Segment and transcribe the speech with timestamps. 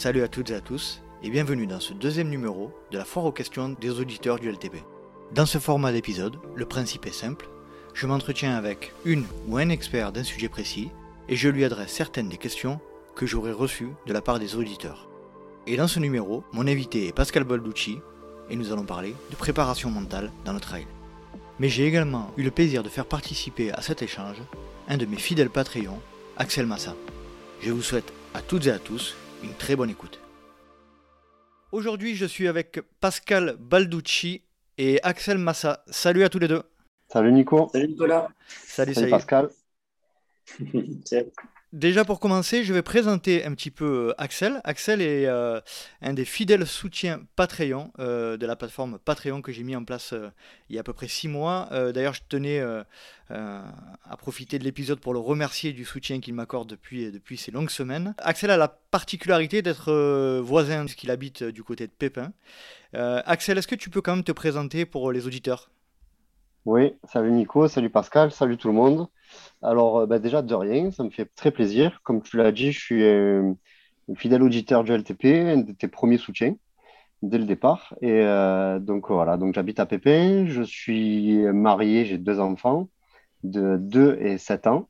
[0.00, 3.26] Salut à toutes et à tous et bienvenue dans ce deuxième numéro de la foire
[3.26, 4.76] aux questions des auditeurs du LTP.
[5.34, 7.50] Dans ce format d'épisode, le principe est simple,
[7.92, 10.88] je m'entretiens avec une ou un expert d'un sujet précis
[11.28, 12.80] et je lui adresse certaines des questions
[13.14, 15.06] que j'aurai reçues de la part des auditeurs.
[15.66, 17.98] Et dans ce numéro, mon invité est Pascal Balducci
[18.48, 20.86] et nous allons parler de préparation mentale dans le trail.
[21.58, 24.40] Mais j'ai également eu le plaisir de faire participer à cet échange
[24.88, 26.00] un de mes fidèles Patreons,
[26.38, 26.96] Axel Massa.
[27.60, 30.20] Je vous souhaite à toutes et à tous une très bonne écoute.
[31.72, 34.42] Aujourd'hui, je suis avec Pascal Balducci
[34.78, 35.84] et Axel Massa.
[35.88, 36.62] Salut à tous les deux.
[37.08, 37.68] Salut Nico.
[37.72, 38.28] Salut Nicolas.
[38.46, 39.10] Salut, Salut salut.
[39.10, 39.50] Pascal.
[41.72, 44.60] Déjà pour commencer, je vais présenter un petit peu euh, Axel.
[44.64, 45.60] Axel est euh,
[46.02, 50.12] un des fidèles soutiens Patreon euh, de la plateforme Patreon que j'ai mis en place
[50.68, 51.68] il y a à peu près six mois.
[51.70, 52.60] D'ailleurs, je tenais
[53.30, 57.70] à profiter de l'épisode pour le remercier du soutien qu'il m'accorde depuis, depuis ces longues
[57.70, 58.14] semaines.
[58.18, 62.32] Axel a la particularité d'être voisin puisqu'il habite du côté de Pépin.
[62.94, 65.70] Axel, est-ce que tu peux quand même te présenter pour les auditeurs?
[66.66, 69.08] Oui, salut Nico, salut Pascal, salut tout le monde.
[69.62, 72.00] Alors, euh, bah, déjà, de rien, ça me fait très plaisir.
[72.02, 73.52] Comme tu l'as dit, je suis euh,
[74.16, 76.54] fidèle auditeur du LTP, un de tes premiers soutiens
[77.22, 77.94] dès le départ.
[78.02, 82.88] Et euh, donc, voilà, donc j'habite à Pépin, je suis marié, j'ai deux enfants
[83.44, 84.88] de 2 et 7 ans.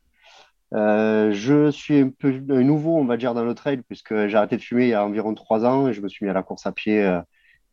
[0.75, 4.57] Euh, je suis un peu nouveau, on va dire, dans le trail, puisque j'ai arrêté
[4.57, 6.43] de fumer il y a environ 3 ans et je me suis mis à la
[6.43, 7.21] course à pied.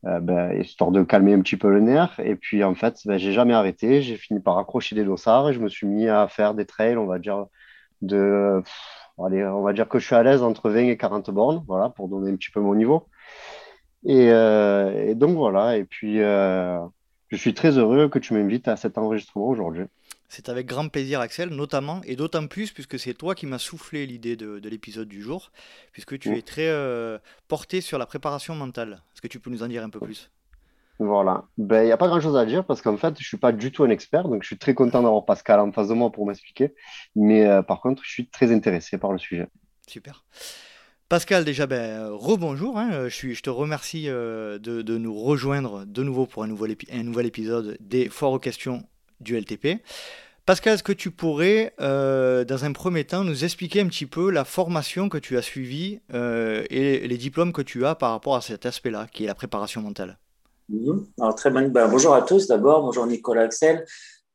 [0.05, 2.19] Euh, ben, histoire de calmer un petit peu le nerf.
[2.19, 4.01] Et puis, en fait, ben, j'ai jamais arrêté.
[4.01, 6.97] J'ai fini par accrocher des dossards et je me suis mis à faire des trails,
[6.97, 7.45] on va dire,
[8.01, 8.61] de,
[9.17, 12.07] on va dire que je suis à l'aise entre 20 et 40 bornes, voilà, pour
[12.07, 13.07] donner un petit peu mon niveau.
[14.05, 15.77] Et, euh, donc, voilà.
[15.77, 16.79] Et puis, euh,
[17.29, 19.85] je suis très heureux que tu m'invites à cet enregistrement aujourd'hui.
[20.29, 24.05] C'est avec grand plaisir, Axel, notamment, et d'autant plus puisque c'est toi qui m'as soufflé
[24.05, 25.51] l'idée de, de l'épisode du jour,
[25.93, 29.01] puisque tu es très euh, porté sur la préparation mentale.
[29.13, 30.29] Est-ce que tu peux nous en dire un peu plus?
[30.99, 31.45] Voilà.
[31.57, 33.71] Ben, il n'y a pas grand-chose à dire parce qu'en fait, je suis pas du
[33.71, 34.27] tout un expert.
[34.27, 36.73] Donc, je suis très content d'avoir Pascal en face de moi pour m'expliquer.
[37.15, 39.47] Mais euh, par contre, je suis très intéressé par le sujet.
[39.87, 40.25] Super.
[41.07, 42.77] Pascal, déjà, ben, rebonjour.
[42.77, 46.43] hein, euh, je, suis, je te remercie euh, de, de nous rejoindre de nouveau pour
[46.43, 48.83] un nouvel, épi- un nouvel épisode des Foires aux questions
[49.19, 49.81] du LTP.
[50.47, 54.31] Pascal, est-ce que tu pourrais, euh, dans un premier temps, nous expliquer un petit peu
[54.31, 58.37] la formation que tu as suivie euh, et les diplômes que tu as par rapport
[58.37, 60.17] à cet aspect-là, qui est la préparation mentale?
[61.19, 62.81] Alors, très ben, bonjour à tous d'abord.
[62.81, 63.83] Bonjour Nicolas Axel.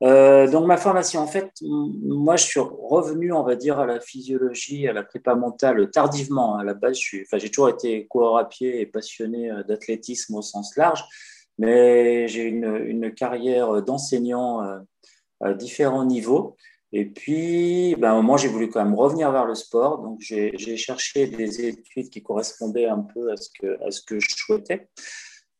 [0.02, 3.98] Euh, donc, ma formation, en fait, moi, je suis revenu, on va dire, à la
[3.98, 6.58] physiologie, à la prépa mentale tardivement.
[6.58, 11.02] À la base, j'ai toujours été coureur à pied et passionné d'athlétisme au sens large,
[11.62, 14.80] mais j'ai une, une carrière d'enseignant euh,
[15.40, 16.56] à différents niveaux.
[16.92, 20.02] Et puis, ben, à un moment, j'ai voulu quand même revenir vers le sport.
[20.02, 24.18] Donc, j'ai cherché des études qui correspondaient un peu à ce que, à ce que
[24.18, 24.88] je souhaitais.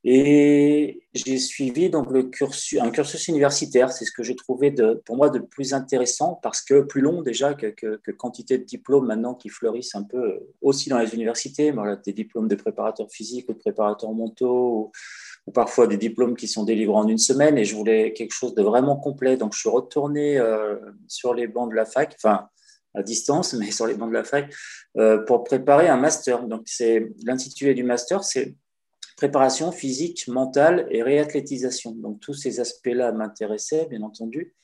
[0.04, 3.92] Et j'ai suivi donc le cursus, un cursus universitaire.
[3.92, 7.22] C'est ce que j'ai trouvé de, pour moi de plus intéressant parce que plus long
[7.22, 11.70] déjà que, que, quantité de diplômes maintenant qui fleurissent un peu aussi dans les universités.
[11.70, 14.90] Voilà, des diplômes de préparateur physique ou de préparateur mentaux
[15.46, 17.58] ou parfois des diplômes qui sont délivrés en une semaine.
[17.58, 19.36] Et je voulais quelque chose de vraiment complet.
[19.36, 20.76] Donc je suis retourné euh,
[21.08, 22.48] sur les bancs de la fac, enfin
[22.94, 24.52] à distance, mais sur les bancs de la fac,
[24.96, 26.46] euh, pour préparer un master.
[26.46, 28.54] Donc c'est l'intitulé du master, c'est
[29.16, 31.92] préparation physique, mentale et réathlétisation.
[31.92, 34.54] Donc tous ces aspects-là m'intéressaient, bien entendu.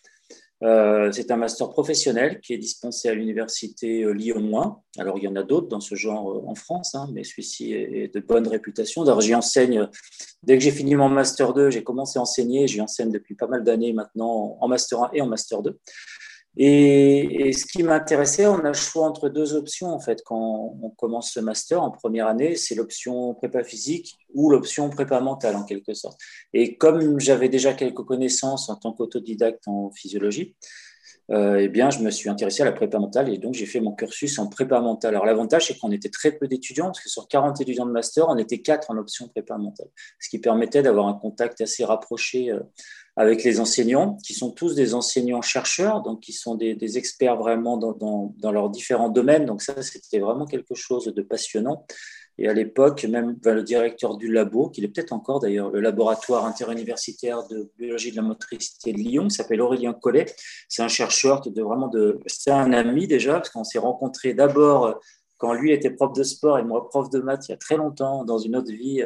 [0.64, 4.60] Euh, c'est un master professionnel qui est dispensé à l'université euh, Lyon
[4.96, 5.00] 1.
[5.00, 7.72] Alors il y en a d'autres dans ce genre euh, en France, hein, mais celui-ci
[7.72, 9.04] est, est de bonne réputation.
[9.04, 9.88] D'ailleurs j'y enseigne,
[10.42, 13.46] dès que j'ai fini mon master 2, j'ai commencé à enseigner, j'y enseigne depuis pas
[13.46, 15.78] mal d'années maintenant en master 1 et en master 2.
[16.60, 20.91] Et, ce qui m'intéressait, on a le choix entre deux options en fait quand on
[20.91, 25.64] commence ce master en première année, c'est l'option prépa physique ou l'option prépa mentale en
[25.64, 26.20] quelque sorte.
[26.52, 30.56] Et comme j'avais déjà quelques connaissances en tant qu'autodidacte en physiologie,
[31.30, 33.80] euh, eh bien, je me suis intéressé à la prépa mentale et donc j'ai fait
[33.80, 35.14] mon cursus en prépa mentale.
[35.14, 38.26] Alors l'avantage, c'est qu'on était très peu d'étudiants, parce que sur 40 étudiants de master,
[38.28, 39.88] on était 4 en option prépa mentale,
[40.19, 42.60] ce qui permettait d'avoir un contact assez rapproché euh,
[43.19, 48.53] avec les enseignants, qui sont tous des enseignants-chercheurs, donc qui sont des, experts vraiment dans,
[48.53, 49.44] leurs différents domaines.
[49.44, 51.85] Donc ça, c'était vraiment quelque chose de passionnant.
[52.41, 55.81] Et à l'époque, même ben, le directeur du labo, qui est peut-être encore d'ailleurs, le
[55.81, 60.26] laboratoire interuniversitaire de biologie de la motricité de Lyon, qui s'appelle Aurélien Collet.
[60.69, 62.20] C'est un chercheur de, vraiment de...
[62.26, 65.00] C'est un ami déjà, parce qu'on s'est rencontrés d'abord
[65.38, 67.76] quand lui était prof de sport et moi prof de maths il y a très
[67.76, 69.02] longtemps, dans une autre vie,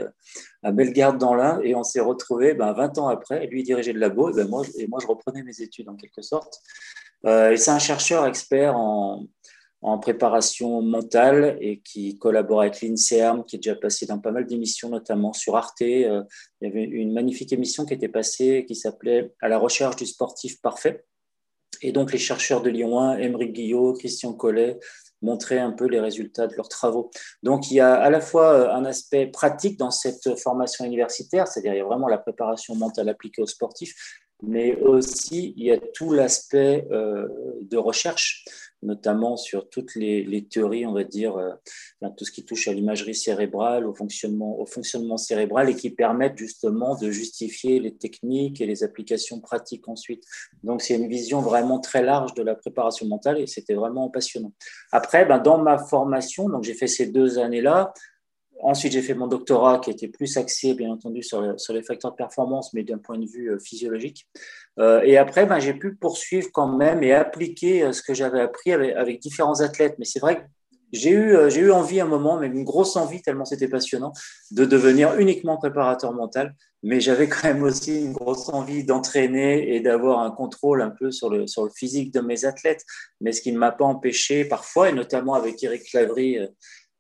[0.63, 4.01] à Bellegarde dans l'Ain, et on s'est retrouvés ben, 20 ans après, lui dirigeait le
[4.01, 6.61] labo, et, moi, et moi je reprenais mes études en quelque sorte.
[7.25, 9.27] Euh, et c'est un chercheur expert en,
[9.83, 14.47] en préparation mentale et qui collabore avec l'INSERM, qui est déjà passé dans pas mal
[14.47, 15.83] d'émissions, notamment sur Arte.
[15.83, 16.23] Euh,
[16.61, 20.07] il y avait une magnifique émission qui était passée qui s'appelait À la recherche du
[20.07, 21.05] sportif parfait.
[21.81, 24.79] Et donc, les chercheurs de Lyon 1, Émeric Guillot, Christian Collet,
[25.23, 27.11] montraient un peu les résultats de leurs travaux.
[27.43, 31.47] Donc, il y a à la fois euh, un aspect pratique dans cette formation universitaire,
[31.47, 33.95] c'est-à-dire il y a vraiment la préparation mentale appliquée aux sportifs,
[34.43, 37.29] mais aussi il y a tout l'aspect euh,
[37.63, 38.45] de recherche
[38.83, 41.53] notamment sur toutes les, théories, on va dire, euh,
[42.17, 46.37] tout ce qui touche à l'imagerie cérébrale, au fonctionnement, au fonctionnement cérébral et qui permettent
[46.37, 50.25] justement de justifier les techniques et les applications pratiques ensuite.
[50.65, 54.53] Donc, c'est une vision vraiment très large de la préparation mentale et c'était vraiment passionnant.
[54.91, 57.93] Après, ben, dans ma formation, donc j'ai fait ces deux années-là,
[58.63, 62.13] Ensuite, j'ai fait mon doctorat qui était plus axé, bien entendu, sur, sur les facteurs
[62.13, 64.29] de performance, mais d'un point de vue euh, physiologique.
[64.79, 68.41] Euh, et après, ben, j'ai pu poursuivre quand même et appliquer euh, ce que j'avais
[68.41, 69.97] appris avec, différents athlètes.
[69.99, 70.43] Mais c'est vrai que
[70.93, 74.13] j'ai eu, j'ai eu envie à un moment, mais une grosse envie, tellement c'était passionnant,
[74.51, 76.55] de devenir uniquement préparateur mental.
[76.85, 81.11] Mais j'avais quand même aussi une grosse envie d'entraîner et d'avoir un contrôle un peu
[81.11, 82.85] sur le, sur le physique de mes athlètes.
[83.21, 86.39] Mais ce qui ne m'a pas empêché parfois, et notamment avec Eric Clavry,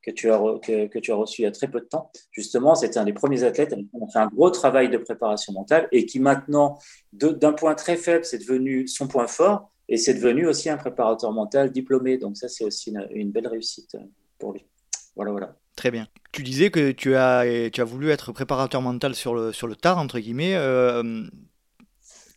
[0.02, 2.10] que tu, as que, tu as reçu il y a très peu de temps.
[2.30, 5.88] Justement, c'était un des premiers athlètes qui a fait un gros travail de préparation mentale
[5.92, 6.78] et qui maintenant,
[7.12, 11.32] d'un point très faible, c'est devenu son point fort et c'est devenu aussi un préparateur
[11.32, 12.18] mental diplômé.
[12.18, 13.96] Donc ça, c'est aussi une, belle réussite
[14.38, 14.66] pour lui.
[15.14, 15.56] Voilà, voilà.
[15.76, 16.06] Très bien.
[16.32, 19.76] Tu disais que tu as, tu as voulu être préparateur mental sur le, sur le
[19.76, 20.54] tard, entre guillemets.
[20.54, 21.24] Euh,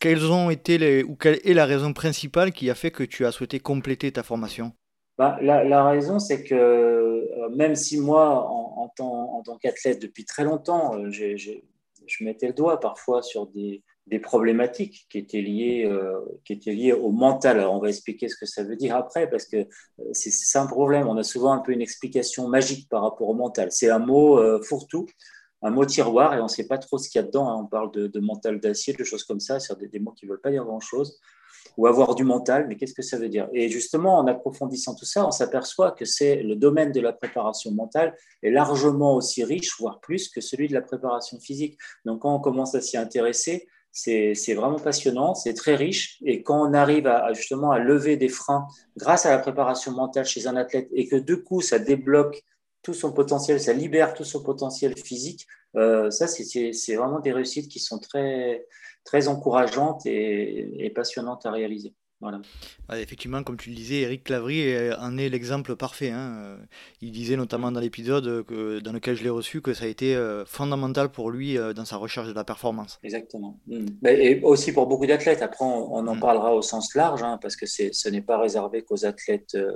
[0.00, 3.24] quelles ont été les, ou quelle est la raison principale qui a fait que tu
[3.26, 4.72] as souhaité compléter ta formation?
[5.18, 7.15] Bah, la, raison, c'est que
[7.54, 13.22] même si moi, en, tant, qu'athlète depuis très longtemps, euh, je mettais le doigt parfois
[13.22, 13.82] sur des,
[14.22, 17.58] problématiques qui étaient, liées, euh, qui étaient liées au mental.
[17.58, 19.66] Alors, on va expliquer ce que ça veut dire après, parce que
[20.12, 21.08] c'est un problème.
[21.08, 23.72] On a souvent un peu une explication magique par rapport au mental.
[23.72, 25.06] C'est un mot fourre-tout,
[25.62, 27.48] un mot tiroir, et on ne sait pas trop ce qu'il y a dedans.
[27.48, 27.62] Hein.
[27.64, 30.30] On parle de, mental d'acier, de choses comme ça, sur des, des mots qui ne
[30.30, 31.20] veulent pas dire grand-chose
[31.76, 33.48] ou avoir du mental, mais qu'est-ce que ça veut dire?
[33.52, 37.70] Et justement, en approfondissant tout ça, on s'aperçoit que c'est le domaine de la préparation
[37.72, 41.78] mentale est largement aussi riche, voire plus, que celui de la préparation physique.
[42.04, 46.18] Donc, quand on commence à s'y intéresser, c'est vraiment passionnant, c'est très riche.
[46.24, 50.26] Et quand on arrive à, justement à lever des freins grâce à la préparation mentale
[50.26, 52.42] chez un athlète et que du coup, ça débloque
[52.82, 55.46] tout son potentiel, ça libère tout son potentiel physique,
[55.76, 58.66] euh, ça, c'est vraiment des réussites qui sont très,
[59.06, 61.94] très encourageante et, passionnante à réaliser.
[62.20, 62.40] Voilà.
[62.94, 66.10] effectivement, comme tu le disais, Eric Clavry en est l'exemple parfait.
[66.10, 66.56] Hein.
[67.02, 68.46] Il disait notamment dans l'épisode
[68.82, 71.84] dans lequel je l'ai reçu que ça a été euh, fondamental pour lui euh, dans
[71.84, 72.98] sa recherche de la performance.
[73.02, 73.60] Exactement.
[73.66, 74.06] Mm.
[74.06, 75.42] Et aussi pour beaucoup d'athlètes.
[75.42, 76.20] Après, on, en mm.
[76.20, 79.72] parlera au sens large, hein, parce que ce n'est pas réservé qu'aux athlètes euh,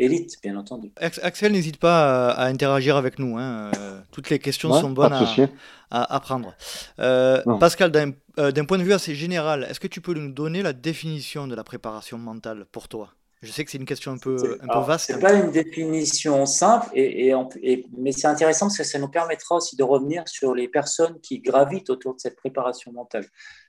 [0.00, 0.92] élite, bien entendu.
[0.96, 3.38] Axel, n'hésite pas à, interagir avec nous.
[3.38, 3.70] Hein.
[3.78, 6.54] Euh, toutes les questions sont bonnes à, à, prendre.
[6.98, 7.92] Euh, Pascal,
[8.38, 11.46] euh, d'un point de vue assez général, est-ce que tu peux nous donner la définition
[11.46, 13.14] de la préparation mentale pour toi?
[13.42, 15.06] Je sais que c'est une question un peu, un peu vaste.
[15.06, 17.32] Ce n'est pas une définition simple, et,
[17.62, 21.18] et, mais c'est intéressant parce que ça nous permettra aussi de revenir sur les personnes
[21.22, 23.24] qui gravitent autour de cette préparation mentale.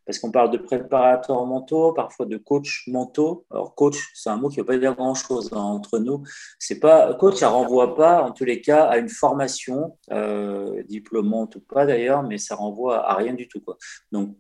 [0.06, 3.45] Parce qu'on parle de préparateurs mentaux, parfois de coachs mentaux.
[3.50, 6.21] Alors, coach, c'est un mot qui ne veut pas dire grand-chose hein, entre nous.
[6.59, 10.83] C'est pas, coach, ça ne renvoie pas, en tous les cas, à une formation, euh,
[10.90, 13.61] diplômante ou pas d'ailleurs, mais ça renvoie à rien du tout.
[13.61, 13.78] Quoi.
[14.11, 14.35] Donc,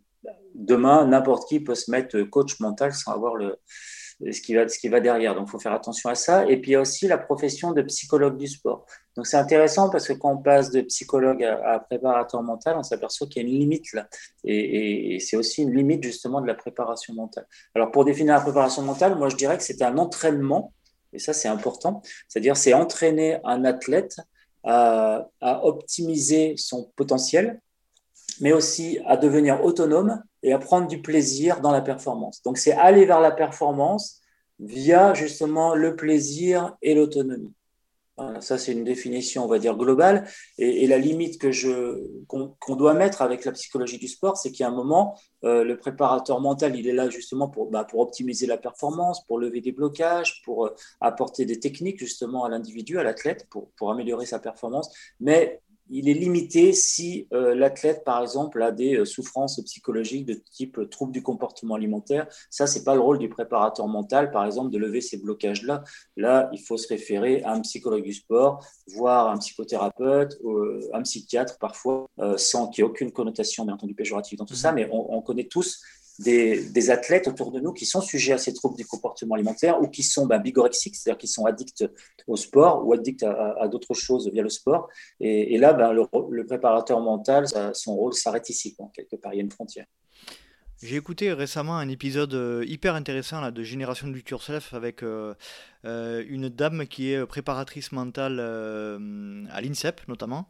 [0.55, 3.55] demain, n'importe qui peut se mettre coach mental sans avoir le,
[4.31, 5.35] ce qui va, ce qui va derrière.
[5.35, 6.45] Donc, il faut faire attention à ça.
[6.47, 8.85] Et puis, il y a aussi la profession de psychologue du sport.
[9.15, 13.27] Donc, c'est intéressant parce que quand on passe de psychologue à, préparateur mental, on s'aperçoit
[13.27, 14.07] qu'il y a une limite là.
[14.43, 17.47] Et, c'est aussi une limite justement de la préparation mentale.
[17.75, 20.73] Alors, pour définir la préparation mentale, moi, je dirais que c'est un entraînement,
[21.13, 22.01] et ça, c'est important.
[22.27, 24.17] C'est-à-dire, c'est entraîner un athlète
[24.63, 27.59] à, à optimiser son potentiel,
[28.39, 32.41] mais aussi à devenir autonome et à prendre du plaisir dans la performance.
[32.43, 34.21] Donc, c'est aller vers la performance
[34.59, 37.53] via justement le plaisir et l'autonomie.
[38.39, 40.27] Ça, c'est une définition, on va dire, globale.
[40.57, 44.61] Et, la limite que je, qu'on, doit mettre avec la psychologie du sport, c'est qu'il
[44.61, 47.99] y a un moment, euh, le préparateur mental, il est là justement pour, bah, pour
[47.99, 52.99] optimiser la performance, pour lever des blocages, pour euh, apporter des techniques justement à l'individu,
[52.99, 54.93] à l'athlète, pour, pour améliorer sa performance.
[55.19, 55.61] Mais
[55.91, 60.79] il est limité si euh, l'athlète, par exemple, a des euh, souffrances psychologiques de type
[60.79, 62.27] euh, trouble du comportement alimentaire.
[62.49, 65.83] Ça, c'est pas le rôle du préparateur mental, par exemple, de lever ces blocages-là.
[66.15, 70.39] Là, il faut se référer à un psychologue du sport, voire un psychothérapeute,
[70.93, 72.07] un psychiatre parfois,
[72.37, 74.71] sans qu'il y ait aucune connotation, bien entendu, péjorative dans tout ça.
[74.71, 74.75] Mhm.
[74.75, 75.81] Mais on, connaît tous
[76.23, 79.87] des, athlètes autour de nous qui sont sujets à ces troubles du comportement alimentaire ou
[79.87, 81.85] qui sont ben, bigorexiques, c'est-à-dire qui sont addicts
[82.27, 84.89] au sport ou addicts à, d'autres choses via le sport.
[85.19, 89.43] Et, là, ben, le, préparateur mental, son rôle s'arrête ici, quelque part, il y a
[89.43, 89.85] une frontière.
[90.83, 95.35] J'ai écouté récemment un épisode euh, hyper intéressant de Génération de Yourself avec euh,
[95.85, 100.47] euh, une dame qui est préparatrice mentale à l'INSEP notamment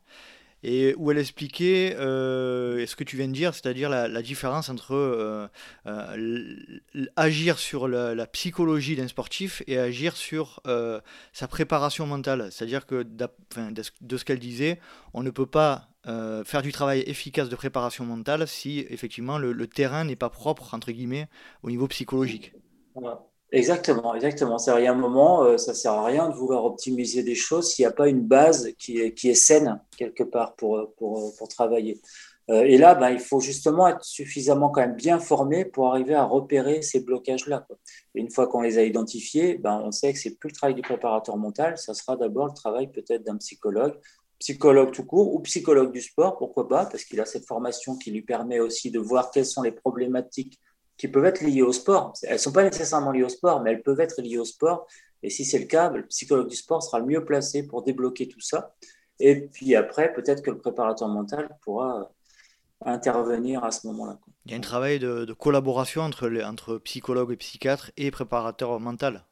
[0.63, 4.93] et où elle expliquait euh, ce que tu viens de dire, c'est-à-dire la, différence entre
[4.93, 5.47] euh,
[5.87, 6.65] euh,
[7.15, 10.61] agir sur la, psychologie d'un sportif et agir sur
[11.33, 12.49] sa préparation mentale.
[12.51, 14.79] C'est-à-dire que de ce qu'elle disait,
[15.13, 19.67] on ne peut pas faire du travail efficace de préparation mentale si effectivement le, le
[19.67, 21.27] terrain n'est pas propre, entre guillemets,
[21.63, 22.53] au niveau psychologique.
[23.51, 24.57] Exactement, exactement.
[24.57, 27.35] C'est il y a un moment, euh, ça sert à rien de vouloir optimiser des
[27.35, 30.93] choses s'il n'y a pas une base qui est, qui est saine quelque part pour,
[30.97, 31.99] pour, pour travailler.
[32.49, 36.15] Euh, et là, ben, il faut justement être suffisamment quand même bien formé pour arriver
[36.15, 37.67] à repérer ces blocages-là.
[38.15, 40.81] Une fois qu'on les a identifiés, ben, on sait que c'est plus le travail du
[40.81, 43.95] préparateur mental, ça sera d'abord le travail peut-être d'un psychologue,
[44.39, 48.11] psychologue tout court ou psychologue du sport, pourquoi pas, parce qu'il a cette formation qui
[48.11, 50.59] lui permet aussi de voir quelles sont les problématiques
[51.01, 52.13] qui peuvent être liées au sport.
[52.21, 54.85] Elles ne sont pas nécessairement liées au sport, mais elles peuvent être liées au sport.
[55.23, 58.27] Et si c'est le cas, le psychologue du sport sera le mieux placé pour débloquer
[58.27, 58.75] tout ça.
[59.19, 62.11] Et puis après, peut-être que le préparateur mental pourra
[62.85, 64.19] intervenir à ce moment-là.
[64.45, 69.25] Il y a un travail de, collaboration entre, entre psychologue et psychiatre et préparateur mental.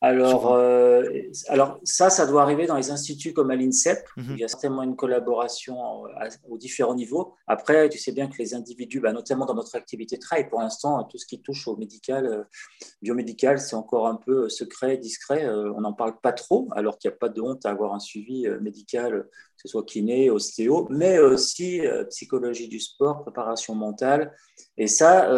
[0.00, 1.02] Alors, euh,
[1.48, 3.98] alors ça, ça doit arriver dans les instituts comme à l'INSEP.
[4.16, 4.34] Mhm.
[4.34, 6.04] Il y a certainement une collaboration
[6.48, 7.34] aux différents niveaux.
[7.48, 10.60] Après, tu sais bien que les individus, bah, notamment dans notre activité de travail, pour
[10.60, 12.44] l'instant, tout ce qui touche au médical, euh,
[13.02, 15.48] biomédical, c'est encore un peu euh, secret, discret.
[15.48, 17.98] on n'en parle pas trop, alors qu'il n'y a pas de honte à avoir un
[17.98, 24.32] suivi médical, que ce soit kiné, ostéo, mais aussi psychologie du sport, préparation mentale.
[24.76, 25.30] Et ça,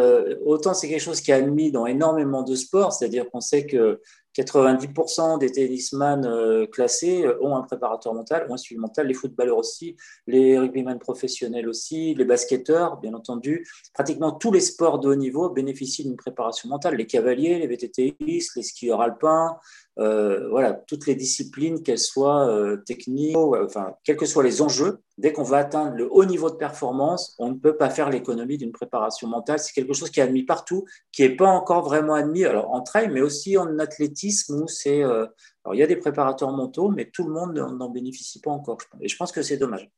[0.45, 4.01] autant c'est quelque chose qui est admis dans énormément de sports, c'est-à-dire qu'on sait que
[4.43, 9.15] 90% des tennisman euh, classés euh, ont un préparateur mental, ont un suivi mental, les
[9.15, 13.67] footballeurs aussi, les rugbyman professionnels aussi, les basketteurs, bien entendu.
[13.95, 16.97] Pratiquement tous les sports de haut niveau bénéficient d'une préparation mentale.
[16.97, 19.59] Les cavaliers, les VTTistes, les skieurs alpins,
[19.99, 25.03] euh, voilà, toutes les disciplines, qu'elles soient euh, techniques, enfin, quels que soient les enjeux,
[25.19, 28.57] dès qu'on va atteindre le haut niveau de performance, on ne peut pas faire l'économie
[28.57, 29.59] d'une préparation mentale.
[29.59, 32.83] C'est quelque chose qui est admis partout, qui n'est pas encore vraiment admis, alors en
[32.83, 35.03] trail, mais aussi en athlétisme, où c'est.
[35.03, 35.27] Euh,
[35.65, 38.79] alors, il y a des préparateurs mentaux, mais tout le monde n'en bénéficie pas encore.
[39.01, 39.91] Et je pense que c'est dommage.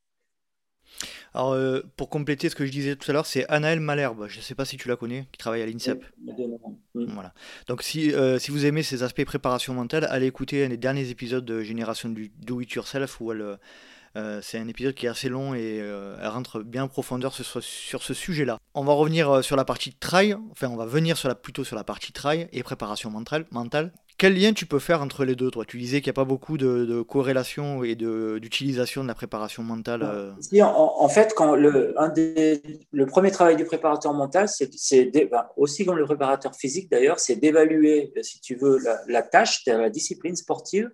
[1.35, 4.27] Alors, euh, pour compléter ce que je disais tout à l'heure, c'est Anaël Malherbe.
[4.29, 6.05] Je ne sais pas si tu la connais, qui travaille à l'INSEP.
[6.95, 7.33] Voilà.
[7.69, 11.09] Donc, si, euh, si vous aimez ces aspects préparation mentale, allez écouter un des derniers
[11.09, 13.59] épisodes de Génération du Do It Yourself où elle.
[14.15, 17.63] Euh, c'est un épisode qui est assez long et elle rentre bien en profondeur sur,
[17.63, 18.59] sur ce sujet-là.
[18.75, 21.77] On va revenir sur la partie trail, enfin on va venir sur la, plutôt sur
[21.77, 23.47] la partie trail et préparation mentale.
[23.51, 23.91] mentale.
[24.23, 26.57] Quel lien tu peux faire entre les deux, Tu disais qu'il n'y a pas beaucoup
[26.57, 30.05] de, corrélation et d'utilisation de, la préparation mentale.
[30.05, 30.31] Euh.
[30.63, 36.89] en, fait, le, premier travail du préparateur mental, c'est ben, aussi comme le préparateur physique
[36.89, 40.89] d'ailleurs, c'est d'évaluer, si tu veux, la, tâche, la discipline sportive,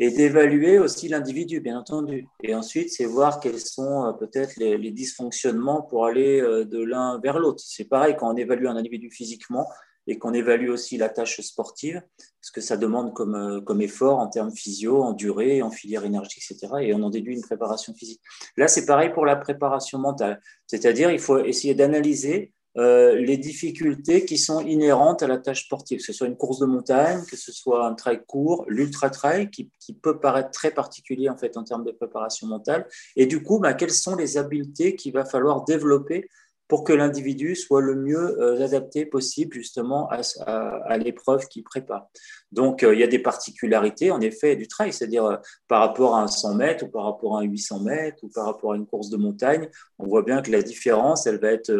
[0.00, 2.26] et d'évaluer aussi l'individu, bien entendu.
[2.42, 6.82] Et ensuite, c'est voir quels sont euh, peut-être les, les, dysfonctionnements pour aller euh, de
[6.82, 7.62] l'un vers l'autre.
[7.64, 9.66] C'est pareil quand on évalue un individu physiquement,
[10.06, 12.02] et qu'on évalue aussi la tâche sportive,
[12.40, 16.38] ce que ça demande comme, euh, effort en termes physio, en durée, en filière énergie,
[16.38, 16.72] etc.
[16.82, 18.20] Et on en déduit une préparation physique.
[18.56, 20.40] Là, c'est pareil pour la préparation mentale.
[20.66, 25.98] C'est-à-dire, il faut essayer d'analyser euh, les difficultés qui sont inhérentes à la tâche sportive,
[25.98, 29.70] que ce soit une course de montagne, que ce soit un trail court, l'ultra-trail, qui,
[29.80, 32.86] qui, peut paraître très particulier en fait en termes de préparation mentale.
[33.16, 36.28] Et du coup, bah, quelles sont les habiletés qu'il va falloir développer
[36.68, 42.08] pour que l'individu soit le mieux euh, adapté possible justement à, l'épreuve qu'il prépare.
[42.52, 45.36] Donc, euh, il y a des particularités, en effet, du trail, c'est-à-dire euh,
[45.68, 48.46] par rapport à un 100 mètres ou par rapport à un 800 mètres ou par
[48.46, 49.68] rapport à une course de montagne,
[49.98, 51.72] on voit bien que la différence, elle va être,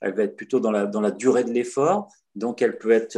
[0.00, 2.08] elle va être plutôt dans la, durée de l'effort.
[2.36, 3.16] Donc, elle peut, être,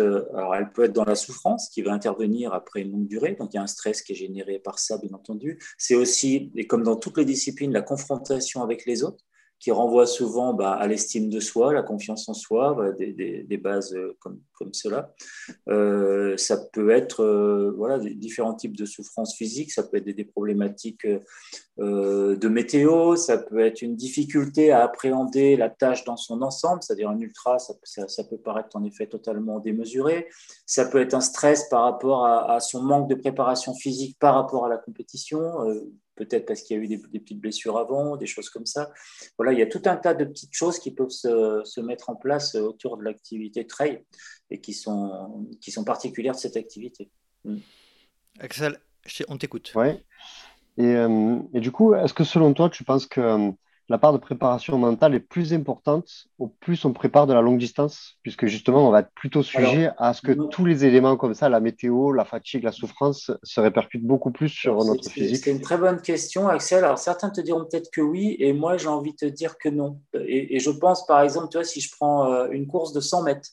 [0.54, 3.37] elle peut être dans la souffrance qui va intervenir après une longue durée.
[3.38, 5.59] Donc, il y a un stress qui est généré par ça, bien entendu.
[5.76, 9.23] C'est aussi, et comme dans toutes les disciplines, la confrontation avec les autres
[9.62, 14.16] qui renvoie souvent bah, à l'estime de soi, la confiance en soi, des, bases euh,
[14.19, 14.40] comme,
[14.73, 15.14] cela.
[15.69, 20.25] Euh, ça peut être euh, voilà, différents types de souffrances physiques, ça peut être des,
[20.25, 21.07] problématiques
[21.78, 27.11] de météo, ça peut être une difficulté à appréhender la tâche dans son ensemble, c'est-à-dire
[27.11, 30.28] un ultra, ça, peut paraître en effet totalement démesuré,
[30.66, 34.66] ça peut être un stress par rapport à, son manque de préparation physique par rapport
[34.66, 35.40] à la compétition,
[36.16, 38.92] peut-être parce qu'il y a eu des, petites blessures avant, des choses comme ça.
[39.38, 42.16] Voilà, il y a tout un tas de petites choses qui peuvent se, mettre en
[42.16, 44.04] place autour de l'activité trail
[44.50, 47.11] et qui sont, qui sont particulières de cette activité.
[47.45, 47.59] Mm.
[48.40, 48.78] Axel,
[49.28, 49.73] on t'écoute.
[49.75, 50.04] Ouais.
[50.78, 53.50] Et, euh, et, du coup, est-ce que selon toi, tu penses que euh,
[53.88, 57.58] la part de préparation mentale est plus importante au plus on prépare de la longue
[57.58, 61.34] distance, puisque justement, on va être plutôt sujet à ce que tous les éléments comme
[61.34, 65.50] ça, la météo, la fatigue, la souffrance, se répercutent beaucoup plus sur notre physique C'est
[65.50, 66.84] une très bonne question, Axel.
[66.84, 69.68] Alors, certains te diront peut-être que oui, et moi, j'ai envie de te dire que
[69.68, 70.00] non.
[70.14, 73.00] Et, et, je pense, par exemple, tu vois, si je prends euh, une course de
[73.00, 73.50] 100 mètres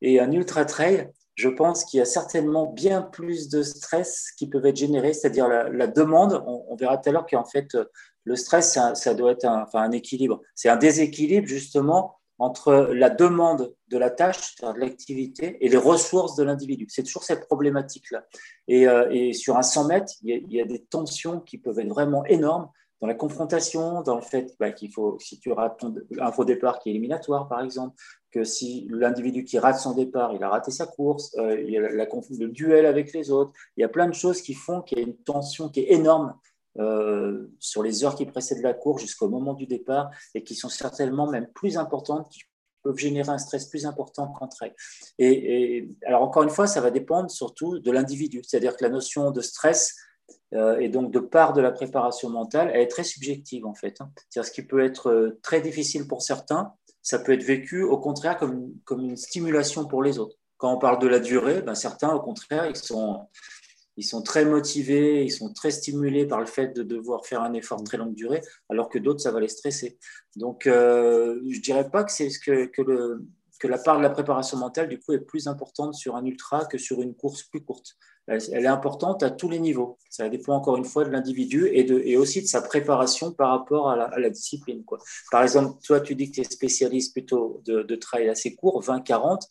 [0.00, 4.48] et un ultra trail, je pense qu'il y a certainement bien plus de stress qui
[4.48, 6.42] peuvent être générés, c'est-à-dire la, demande.
[6.46, 7.76] On, verra tout à l'heure qu'en fait,
[8.24, 10.40] le stress, ça, doit être un, enfin, un équilibre.
[10.54, 16.34] C'est un déséquilibre justement entre la demande de la tâche, de l'activité, et les ressources
[16.34, 16.86] de l'individu.
[16.88, 18.24] C'est toujours cette problématique-là.
[18.66, 22.24] Et, euh, sur un 100 mètres, il y, a, des tensions qui peuvent être vraiment
[22.26, 22.68] énormes
[23.00, 25.84] dans la confrontation, dans le fait bah, qu'il faut, si tu rates
[26.18, 27.94] un faux départ qui est éliminatoire, par exemple,
[28.32, 31.76] que si l'individu qui rate son départ, il a raté sa course, euh, il y
[31.76, 34.80] a la, le duel avec les autres, il y a plein de choses qui font
[34.80, 36.34] qu'il y a une tension qui est énorme
[36.78, 40.68] euh, sur les heures qui précèdent la course jusqu'au moment du départ et qui sont
[40.68, 42.42] certainement même plus importantes, qui
[42.82, 44.74] peuvent générer un stress plus important qu'entre elles.
[45.18, 49.30] Et, alors encore une fois, ça va dépendre surtout de l'individu, c'est-à-dire que la notion
[49.30, 49.94] de stress
[50.54, 54.00] euh, et donc de part de la préparation mentale, elle est très subjective en fait.
[54.00, 54.10] Hein.
[54.28, 58.36] C'est-à-dire ce qui peut être très difficile pour certains, ça peut être vécu au contraire
[58.36, 60.36] comme, comme une stimulation pour les autres.
[60.56, 63.28] Quand on parle de la durée, ben certains, au contraire, ils sont,
[63.96, 67.52] ils sont très motivés, ils sont très stimulés par le fait de devoir faire un
[67.54, 69.98] effort de très longue durée, alors que d'autres, ça va les stresser.
[70.36, 73.24] Donc, euh, je ne dirais pas que, que, que, le,
[73.60, 76.64] que la part de la préparation mentale, du coup, est plus importante sur un ultra
[76.64, 77.96] que sur une course plus courte.
[78.26, 79.98] Elle est importante à tous les niveaux.
[80.08, 83.90] Ça dépend encore une fois de l'individu et, et aussi de sa préparation par rapport
[83.90, 84.82] à la, discipline.
[85.30, 88.82] Par exemple, toi, tu dis que tu es spécialiste plutôt de, de trail assez court,
[88.82, 89.42] 20-40.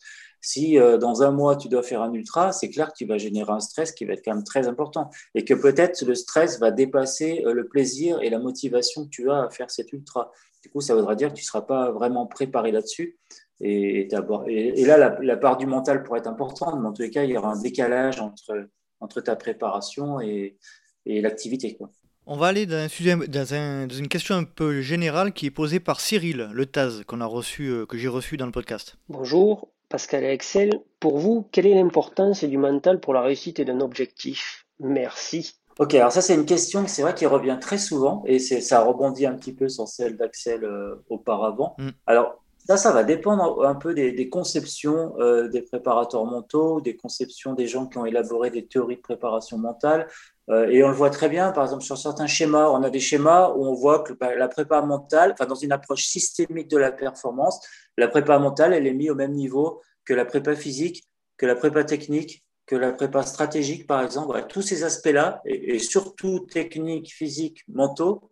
[0.44, 3.16] Si euh, dans un mois, tu dois faire un ultra, c'est clair que tu vas
[3.16, 6.60] générer un stress qui va être quand même très important et que peut-être le stress
[6.60, 10.30] va dépasser euh, le plaisir et la motivation que tu as à faire cet ultra.
[10.62, 13.18] Du coup, ça voudra dire que tu ne seras pas vraiment préparé là-dessus
[13.60, 14.06] et,
[14.46, 17.30] et, là, la, part du mental pourrait être importante, mais en tous les cas, il
[17.30, 18.68] y aura un décalage entre,
[19.00, 20.58] entre ta préparation et,
[21.06, 21.78] et l'activité.
[22.26, 25.46] On va aller dans, un sujet, dans, un, dans, une question un peu générale qui
[25.46, 28.52] est posée par Cyril Le Taz, qu'on a reçu, euh, que j'ai reçu dans le
[28.52, 28.96] podcast.
[29.08, 30.80] Bonjour, Pascal et Excel.
[30.98, 34.66] Pour vous, quelle est l'importance du mental pour la réussite d'un objectif?
[34.80, 35.52] Merci.
[35.78, 39.24] Ok, alors ça c'est une question, c'est vrai qui revient très souvent et ça rebondit
[39.24, 41.76] un petit peu sur celle d'Axel euh, auparavant.
[41.78, 41.90] Mm.
[42.08, 47.52] Alors ça, ça va dépendre un peu des, conceptions euh, des préparateurs mentaux, des conceptions
[47.52, 50.08] des gens qui ont élaboré des théories de préparation mentale.
[50.48, 53.00] Euh, et on le voit très bien, par exemple, sur certains schémas, on a des
[53.00, 56.78] schémas où on voit que bah, la prépa mentale, enfin, dans une approche systémique de
[56.78, 57.60] la performance,
[57.98, 61.04] la prépa mentale, elle est mise au même niveau que la prépa physique,
[61.36, 64.42] que la prépa technique, que la prépa stratégique, par exemple.
[64.48, 68.30] tous ces aspects-là, et, et surtout techniques, physiques, mentaux,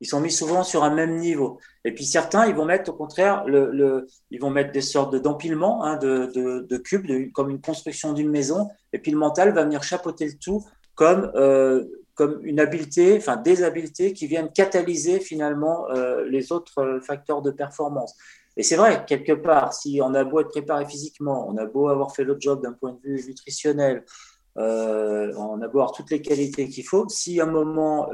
[0.00, 1.58] ils sont mis souvent sur un même niveau.
[1.84, 5.84] Et puis certains, ils vont mettre au contraire, le, ils vont mettre des sortes d'empilements,
[5.84, 6.26] hein, de,
[6.68, 8.68] de, cubes, comme une construction d'une maison.
[8.92, 13.36] Et puis le mental va venir chapeauter le tout comme, euh, comme une habileté, enfin
[13.36, 18.14] des habiletés qui viennent catalyser finalement euh, les autres euh, facteurs de performance.
[18.56, 21.88] Et c'est vrai, quelque part, si on a beau être préparé physiquement, on a beau
[21.88, 24.04] avoir fait le job d'un point de vue nutritionnel,
[24.56, 28.08] on a beau avoir toutes les qualités qu'il faut, si à un moment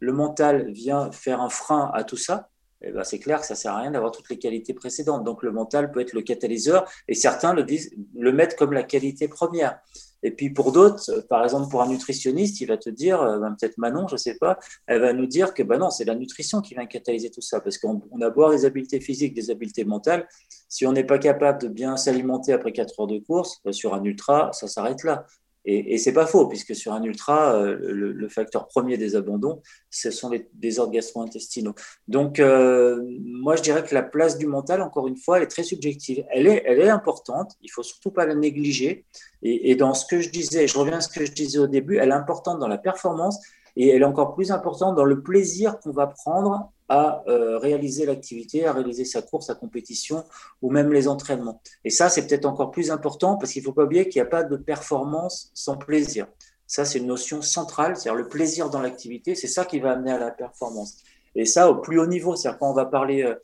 [0.00, 2.48] le mental vient faire un frein à tout ça,
[2.80, 5.24] eh ben c'est clair que ça sert à rien d'avoir toutes les qualités précédentes.
[5.24, 9.26] Donc le mental peut être le catalyseur et certains le, disent, mettent comme la qualité
[9.26, 9.80] première.
[10.22, 13.56] Et puis pour d'autres, par exemple pour un nutritionniste, il va te dire, euh, ben,
[13.58, 16.60] peut-être Manon, je ne sais pas, elle va nous dire que ben c'est la nutrition
[16.60, 20.28] qui vient catalyser tout ça, parce qu'on a beau des habiletés physiques, des habiletés mentales,
[20.68, 24.02] si on n'est pas capable de bien s'alimenter après 4 heures de course, sur un
[24.02, 25.24] ultra, ça s'arrête là.
[25.64, 29.60] Et, et c'est pas faux, puisque sur un ultra, euh, le, facteur premier des abandons,
[29.90, 31.74] ce sont les désordres gastro-intestinaux.
[32.06, 35.48] Donc, euh, moi, je dirais que la place du mental, encore une fois, elle est
[35.48, 36.24] très subjective.
[36.30, 39.04] Elle est, elle est importante, il faut surtout pas la négliger.
[39.42, 41.98] Et dans ce que je disais, je reviens à ce que je disais au début,
[41.98, 43.38] elle est importante dans la performance
[43.78, 48.06] et elle est encore plus importante dans le plaisir qu'on va prendre à euh, réaliser
[48.06, 50.24] l'activité, à réaliser sa course, sa compétition
[50.62, 51.62] ou même les entraînements.
[51.84, 54.26] Et ça, c'est peut-être encore plus important parce qu'il ne faut pas oublier qu'il n'y
[54.26, 56.26] a pas de performance sans plaisir.
[56.66, 60.12] Ça, c'est une notion centrale, c'est-à-dire le plaisir dans l'activité, c'est ça qui va amener
[60.12, 60.96] à la performance.
[61.36, 63.36] Et ça, au plus haut niveau, c'est-à-dire quand on va parler euh,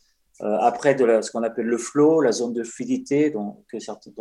[0.42, 3.62] euh, après de ce qu'on appelle le flow, la zone de fluidité dont,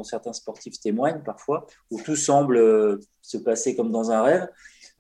[0.04, 4.48] certains sportifs témoignent parfois, où tout semble se passer comme dans un rêve,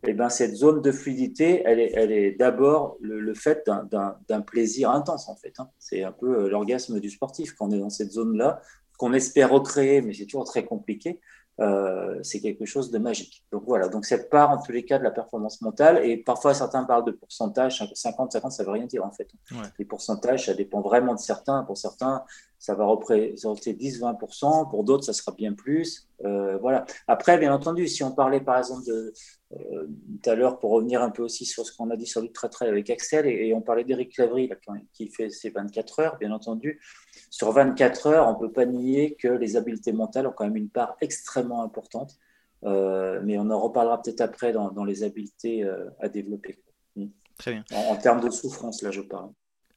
[0.05, 4.91] eh ben, cette zone de fluidité, elle est, elle est d'abord le, fait d'un plaisir
[4.91, 5.53] intense, en fait.
[5.59, 5.69] Hein.
[5.79, 8.61] C'est un peu l'orgasme du sportif quand on est dans cette zone-là,
[8.97, 11.21] qu'on espère recréer, mais c'est toujours très compliqué.
[11.59, 13.45] Euh, c'est quelque chose de magique.
[13.51, 16.55] Donc voilà, donc cette part en tous les cas de la performance mentale, et parfois
[16.55, 19.29] certains parlent de pourcentage, 50, 50, ça ne veut rien dire en fait.
[19.77, 21.63] Les pourcentages, ça dépend vraiment de certains.
[21.63, 22.23] Pour certains,
[22.63, 26.08] ça va représenter 10-20%, pour d'autres, ça sera bien plus.
[26.23, 26.86] Euh, voilà.
[27.10, 29.13] Après, bien entendu, si on parlait par exemple de,
[29.52, 29.88] euh,
[30.23, 32.49] tout à l'heure, pour revenir un peu aussi sur ce qu'on a dit sur très
[32.65, 34.49] avec Axel, et, on parlait d'Éric Clavry
[34.93, 36.80] qui fait ses 24 heures, bien entendu
[37.30, 40.56] sur 24 heures, on ne peut pas nier que les habiletés mentales ont quand même
[40.56, 42.15] une part extrêmement importante.
[42.63, 46.63] Euh, mais on en reparlera peut-être après dans, les habiletés à développer.
[47.38, 47.65] Très bien.
[47.89, 49.32] En, termes de souffrance, là, je parle.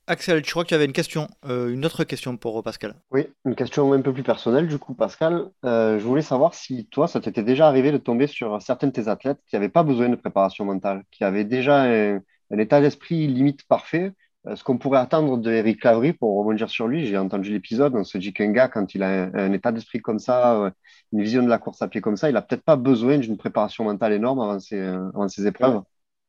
[0.08, 2.94] Axel, je crois que tu avais une question, euh, une autre question pour Pascal?
[3.10, 5.50] Oui, une question un peu plus personnelle du coup, Pascal.
[5.64, 9.08] je voulais savoir si toi, ça t'était déjà arrivé de tomber sur certains de tes
[9.08, 13.66] athlètes qui n'avaient pas besoin de préparation mentale, qui avaient déjà un état d'esprit limite
[13.66, 14.12] parfait,
[14.46, 15.80] euh, ce qu'on pourrait attendre de Eric
[16.18, 19.30] pour rebondir sur lui, j'ai entendu l'épisode, on se dit qu'un gars, quand il a
[19.34, 20.70] un, état d'esprit comme ça, euh,
[21.12, 23.36] une vision de la course à pied comme ça, il n'a peut-être pas besoin d'une
[23.36, 25.82] préparation mentale énorme euh, avant ses épreuves.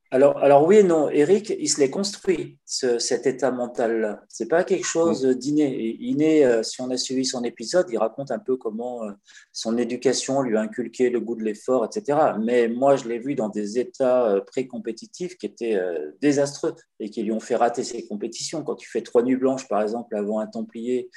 [0.10, 1.10] Alors, alors oui et non.
[1.10, 4.24] Eric, il se l'est construit, cet état mental-là.
[4.30, 5.98] Ce n'est pas quelque chose d'inné.
[6.00, 9.12] Inné, euh, si on a suivi son épisode, il raconte un peu comment euh,
[9.52, 12.20] son éducation lui a inculqué le goût de l'effort, etc.
[12.42, 15.78] Mais moi, je l'ai vu dans des états euh, pré-compétitifs qui étaient
[16.22, 18.64] désastreux et qui lui ont fait rater ses compétitions.
[18.64, 21.10] Quand tu fais trois nuits blanches, par exemple, avant un Templier,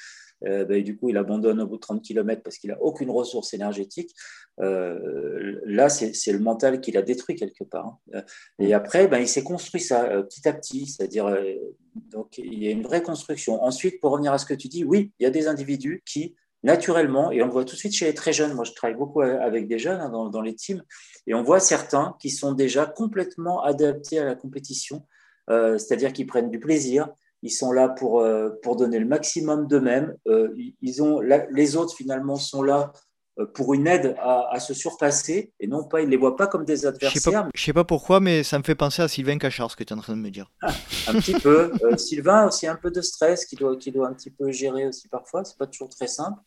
[0.47, 3.11] euh, ben, du coup, il abandonne au bout de 30 km parce qu'il n'a aucune
[3.11, 4.15] ressource énergétique.
[4.61, 7.99] Euh, là, c'est le mental qui l'a détruit quelque part.
[8.15, 8.23] Hein.
[8.59, 11.35] Et après, ben, il s'est construit ça euh, petit à petit, c'est-à-dire,
[11.95, 13.63] donc il y a une vraie construction.
[13.63, 16.35] Ensuite, pour revenir à ce que tu dis, oui, il y a des individus qui,
[16.63, 18.97] naturellement, et on le voit tout de suite chez les très jeunes, moi je travaille
[18.97, 20.83] beaucoup avec des jeunes hein, dans, dans, les teams,
[21.27, 25.07] et on voit certains qui sont déjà complètement adaptés à la compétition,
[25.49, 27.09] c'est-à-dire qu'ils prennent du plaisir,
[27.43, 30.15] ils sont là pour, euh, pour donner le maximum d'eux-mêmes.
[30.27, 32.93] Euh, ils ont, les autres, finalement, sont là
[33.39, 36.47] euh, pour une aide à, se surpasser et non pas, ils ne les voient pas
[36.47, 37.49] comme des adversaires.
[37.55, 39.85] Je ne sais, pas pourquoi, mais ça me fait penser à Sylvain Cachard, ce que
[39.85, 40.51] tu es en train de me dire.
[40.63, 40.73] Ah,
[41.09, 41.73] un petit peu.
[41.97, 45.09] Sylvain a aussi un peu de stress qu'il doit, doit un petit peu gérer aussi
[45.09, 45.45] parfois.
[45.45, 46.39] Ce n'est pas toujours très simple,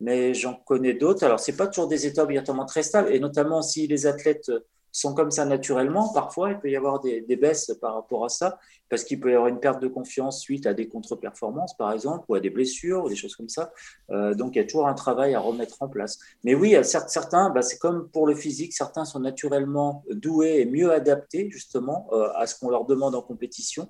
[0.00, 1.24] mais j'en connais d'autres.
[1.24, 4.50] Alors, ce n'est pas toujours des états obligatoirement très stables et notamment si les athlètes
[4.92, 6.12] sont comme ça naturellement.
[6.12, 9.34] Parfois, il peut y avoir des, baisses par rapport à ça, parce qu'il peut y
[9.34, 13.04] avoir une perte de confiance suite à des contre-performances, par exemple, ou à des blessures,
[13.04, 13.72] ou des choses comme ça.
[14.10, 16.18] Euh, donc, il y a toujours un travail à remettre en place.
[16.44, 20.92] Mais oui, certains, bah, c'est comme pour le physique, certains sont naturellement doués et mieux
[20.92, 23.88] adaptés, justement, euh, à ce qu'on leur demande en compétition.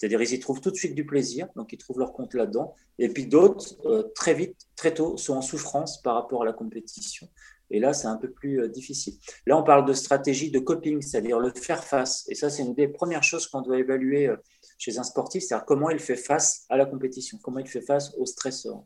[0.00, 2.74] C'est-à-dire, ils y trouvent tout de suite du plaisir, donc ils trouvent leur compte là-dedans.
[2.98, 6.54] Et puis d'autres, euh, très vite, très tôt, sont en souffrance par rapport à la
[6.54, 7.28] compétition.
[7.70, 9.14] Et là, c'est un peu plus euh, difficile.
[9.46, 12.24] Là, on parle de stratégie de coping, c'est-à-dire le faire face.
[12.28, 14.36] Et ça, c'est une des premières choses qu'on doit évaluer euh,
[14.78, 18.12] chez un sportif, c'est-à-dire comment il fait face à la compétition, comment il fait face
[18.18, 18.82] au stresseur.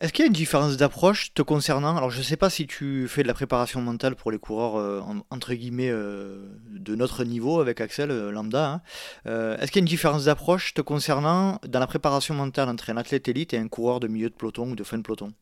[0.00, 1.96] Est-ce qu'il y a une différence d'approche te concernant?
[1.96, 4.76] Alors, je ne sais pas si tu fais de la préparation mentale pour les coureurs,
[4.76, 8.80] euh, entre guillemets, de notre niveau avec Axel Lambda.
[9.24, 9.56] Hein.
[9.58, 12.96] Est-ce qu'il y a une différence d'approche te concernant dans la préparation mentale entre un
[12.96, 15.32] athlète élite et un coureur de milieu de peloton ou de fin de peloton?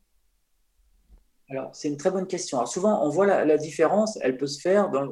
[1.48, 2.58] Alors, c'est une très bonne question.
[2.58, 5.06] Alors, souvent, on voit la, différence, elle peut se faire dans,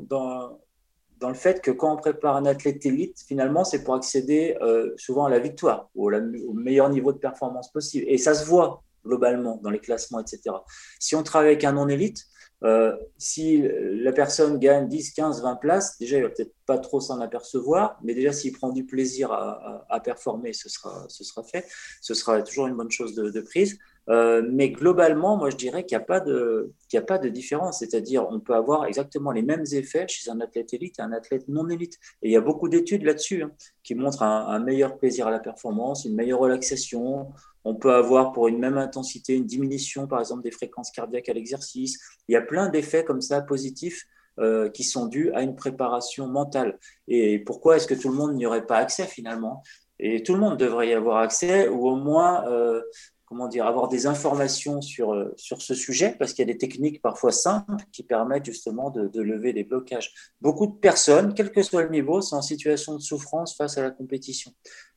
[1.21, 4.93] dans, le fait que quand on prépare un athlète élite, finalement, c'est pour accéder euh,
[4.97, 8.05] souvent à la victoire ou au meilleur niveau de performance possible.
[8.09, 10.57] Et ça se voit globalement dans les classements, etc.
[10.99, 12.25] Si on travaille avec un non-élite,
[12.65, 17.01] euh, si la personne gagne 10, 15, 20 places, déjà, il va peut-être pas trop
[17.01, 21.65] s'en apercevoir, mais déjà, s'il prend du plaisir à, performer, ce sera, ce sera fait.
[22.03, 23.79] Ce sera toujours une bonne chose de prise.
[24.11, 27.79] Euh, mais globalement, moi, je dirais qu'il n'y a, pas de, a pas de différence.
[27.79, 31.49] C'est-à-dire, on peut avoir exactement les mêmes effets chez un athlète élite et un athlète
[31.49, 31.99] non élite.
[32.23, 35.41] Et il y a beaucoup d'études là-dessus hein, qui montrent un, meilleur plaisir à la
[35.41, 37.33] performance, une meilleure relaxation.
[37.65, 41.33] On peut avoir pour une même intensité une diminution, par exemple, des fréquences cardiaques à
[41.33, 41.99] l'exercice.
[42.29, 44.07] Il y a plein d'effets comme ça positifs
[44.41, 46.79] euh, qui sont dus à une préparation mentale.
[47.09, 49.63] Et pourquoi est-ce que tout le monde n'y aurait pas accès finalement?
[50.01, 52.83] Et tout le monde devrait y avoir accès, ou au moins euh,
[53.27, 56.59] comment dire, avoir des informations sur, euh, sur ce sujet, parce qu'il y a des
[56.59, 60.13] techniques parfois simples qui permettent justement de, lever des blocages.
[60.41, 63.83] Beaucoup de personnes, quel que soit le niveau, sont en situation de souffrance face à
[63.83, 64.53] la compétition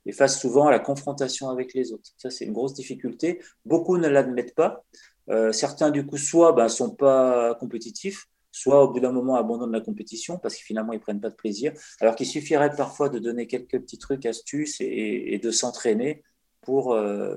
[0.05, 2.11] et face souvent à la confrontation avec les autres.
[2.17, 3.41] Ça, c'est une grosse difficulté.
[3.65, 4.83] Beaucoup ne l'admettent pas.
[5.29, 9.35] Euh, certains, du coup, soit ne ben, sont pas compétitifs, soit au bout d'un moment
[9.35, 11.73] abandonnent la compétition parce que finalement ils prennent pas de plaisir.
[11.99, 16.23] Alors qu'il suffirait parfois de donner quelques petits trucs, astuces et, et de s'entraîner
[16.61, 17.35] pour, euh,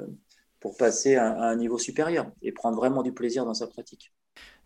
[0.60, 4.12] pour passer à, un niveau supérieur et prendre vraiment du plaisir dans sa pratique.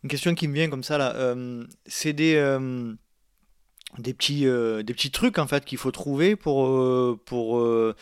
[0.03, 2.95] Une question qui me vient comme ça là, euh, c'est des, euh,
[3.99, 7.95] des petits, euh, des petits trucs en fait qu'il faut trouver pour, euh, pour euh,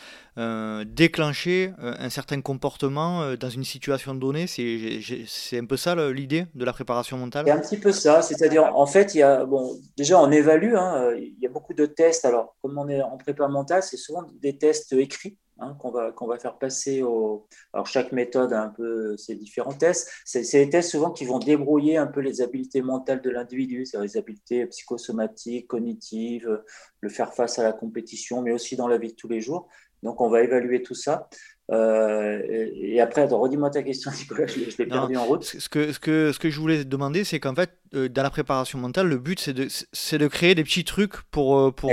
[0.85, 4.47] déclencher un certain comportement dans une situation donnée.
[4.47, 7.45] C'est un peu ça l'idée de la préparation mentale?
[7.45, 8.21] C'est un petit peu ça.
[8.21, 10.73] C'est-à-dire, en fait, il y a, bon, déjà, on évalue.
[10.75, 12.25] Hein, il y a beaucoup de tests.
[12.25, 15.37] Alors, comme on est en prépa mentale, c'est souvent des tests écrits.
[15.59, 17.45] Hein, qu'on va, qu'on va faire passer au.
[17.73, 20.09] Alors, chaque méthode a un peu ses différents tests.
[20.25, 24.13] C'est des tests souvent qui vont débrouiller un peu les habiletés mentales de l'individu, c'est-à-dire
[24.13, 26.63] les habiletés psychosomatiques, cognitives,
[27.01, 29.69] le faire face à la compétition, mais aussi dans la vie de tous les jours.
[30.01, 31.29] Donc, on va évaluer tout ça.
[31.71, 35.43] Euh, et, après, redis-moi ta question, Nicolas, je, l'ai perdu en route.
[35.43, 38.23] Ce que, ce, que, ce que je voulais te demander, c'est qu'en fait, euh, dans
[38.23, 41.91] la préparation mentale, le but, c'est de, de créer des petits trucs pour, euh, pour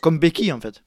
[0.00, 0.82] comme béquille, en fait.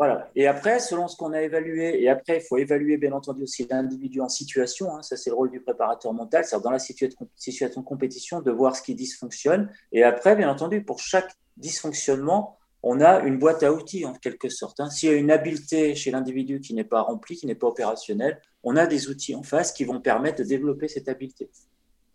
[0.00, 0.30] Voilà.
[0.34, 3.66] Et après, selon ce qu'on a évalué, et après, il faut évaluer bien entendu aussi
[3.70, 7.80] l'individu en situation, hein, ça c'est le rôle du préparateur mental, c'est-à-dire dans la situation
[7.82, 9.70] de compétition, de voir ce qui dysfonctionne.
[9.92, 14.48] Et après, bien entendu, pour chaque dysfonctionnement, on a une boîte à outils en quelque
[14.48, 14.80] sorte.
[14.80, 14.88] Hein.
[14.88, 18.40] S'il y a une habileté chez l'individu qui n'est pas remplie, qui n'est pas opérationnelle,
[18.62, 21.50] on a des outils en face qui vont permettre de développer cette habileté.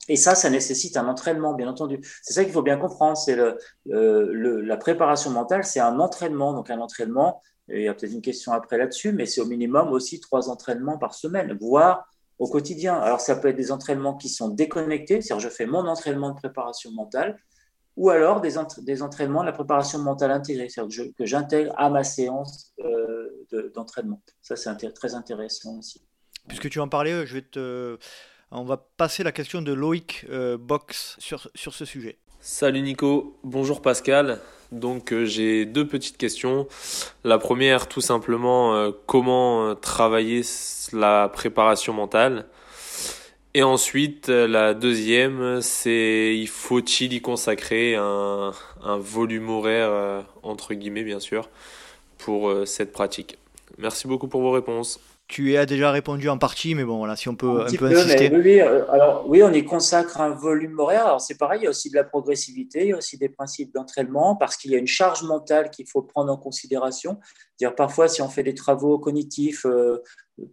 [0.09, 1.99] Et ça, ça nécessite un entraînement, bien entendu.
[2.23, 3.15] C'est ça qu'il faut bien comprendre.
[3.15, 6.53] C'est le, la préparation mentale, c'est un entraînement.
[6.53, 9.91] Donc un entraînement, il y a peut-être une question après là-dessus, mais c'est au minimum
[9.91, 12.95] aussi trois entraînements par semaine, voire au quotidien.
[12.95, 16.35] Alors, ça peut être des entraînements qui sont déconnectés, c'est-à-dire je fais mon entraînement de
[16.35, 17.39] préparation mentale,
[17.95, 22.03] ou alors des, des entraînements de la préparation mentale intégrée, c'est-à-dire que j'intègre à ma
[22.03, 24.21] séance euh, d'entraînement.
[24.41, 26.01] ça, c'est très intéressant aussi.
[26.47, 27.97] Puisque tu en parlais, vais te...
[28.51, 32.19] on va passer la question de Loïc euh, Box sur ce sujet.
[32.47, 34.39] Salut Nico, bonjour Pascal.
[34.71, 36.67] Donc euh, j'ai deux petites questions.
[37.23, 40.43] La première, tout simplement, euh, comment euh, travailler
[40.93, 42.45] la préparation mentale?
[43.55, 48.51] Et ensuite, la deuxième, c'est il faut-il y consacrer un,
[48.83, 51.49] un volume horaire, entre guillemets bien sûr,
[52.19, 53.39] pour cette pratique?
[53.79, 54.99] Merci beaucoup pour vos réponses.
[55.27, 58.31] Tu as déjà répondu en partie, mais bon, voilà, si on peut un, peu, insister.
[58.31, 61.07] oui, euh, alors, oui, on y consacre un volume horaire.
[61.07, 63.29] Alors, c'est pareil, il y a aussi de la progressivité, il y a aussi des
[63.29, 67.19] principes d'entraînement, parce qu'il y a une charge mentale qu'il faut prendre en considération.
[67.57, 70.03] Dire parfois, si on fait des travaux cognitifs, euh,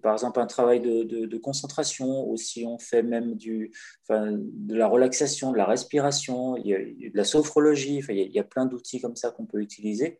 [0.03, 3.73] par exemple un travail de, concentration, ou si on fait même du,
[4.09, 8.25] de la relaxation, de la respiration, il y a, de la sophrologie, il y a,
[8.25, 10.19] il y a plein d'outils comme ça qu'on peut utiliser.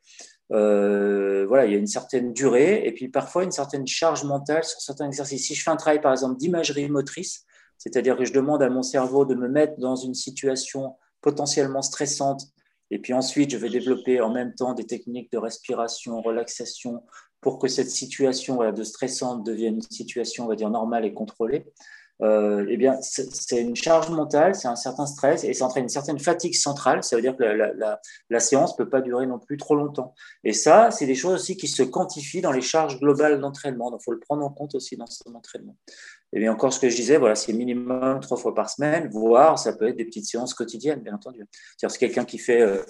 [0.53, 4.65] Euh, voilà, il y a une certaine durée et puis parfois une certaine charge mentale
[4.65, 5.47] sur certains exercices.
[5.47, 7.45] Si je fais un travail, par exemple, d'imagerie motrice,
[7.79, 12.43] c'est-à-dire que je demande à mon cerveau de me mettre dans une situation potentiellement stressante,
[12.91, 17.03] et puis ensuite je vais développer en même temps des techniques de respiration, relaxation,
[17.41, 21.65] pour que cette situation de stressante devienne une situation, on va dire, normale et contrôlée.
[22.23, 25.89] Euh, eh bien, c'est une charge mentale, c'est un certain stress et ça entraîne une
[25.89, 27.03] certaine fatigue centrale.
[27.03, 30.15] Ça veut dire que la, séance ne peut pas durer non plus trop longtemps.
[30.45, 33.91] Et ça, c'est des choses aussi qui se quantifient dans les charges globales d'entraînement.
[33.91, 35.77] Donc, il faut le prendre en compte aussi dans son entraînement.
[36.33, 39.59] Et bien encore, ce que je disais, voilà, c'est minimum trois fois par semaine, voire
[39.59, 41.45] ça peut être des petites séances quotidiennes, bien entendu.
[41.77, 42.83] C'est-à-dire, c'est quelqu'un qui fait, euh,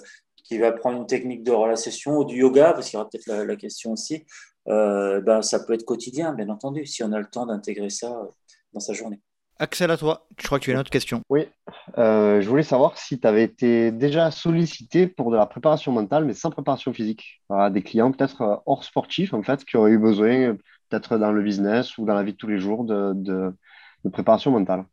[0.43, 3.27] qui va prendre une technique de relaxation ou du yoga, parce qu'il y aura peut-être
[3.27, 4.25] la, question aussi.
[4.69, 8.15] Euh, ben, ça peut être quotidien, bien entendu, si on a le temps d'intégrer ça
[8.73, 9.21] dans sa journée.
[9.59, 10.27] Axel, à toi.
[10.37, 11.21] Je crois que tu as une autre question.
[11.29, 11.47] Oui,
[11.97, 16.25] euh, je voulais savoir si tu avais été déjà sollicité pour de la préparation mentale,
[16.25, 17.41] mais sans préparation physique.
[17.71, 20.55] des clients peut-être euh, hors sportifs, en fait, qui auraient eu besoin,
[20.89, 23.53] peut-être dans le business ou dans la vie de tous les jours, de,
[24.11, 24.85] préparation mentale.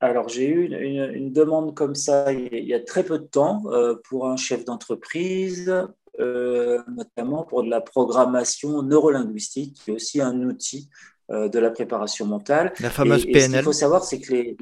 [0.00, 3.94] Alors, j'ai eu une, demande comme ça il y a très peu de temps euh,
[4.08, 5.72] pour un chef d'entreprise,
[6.18, 10.90] notamment pour de la programmation neurolinguistique, qui est aussi un outil
[11.30, 12.72] euh, de la préparation mentale.
[12.80, 13.42] La fameuse PNL.
[13.42, 14.56] ce qu'il faut savoir, c'est que les,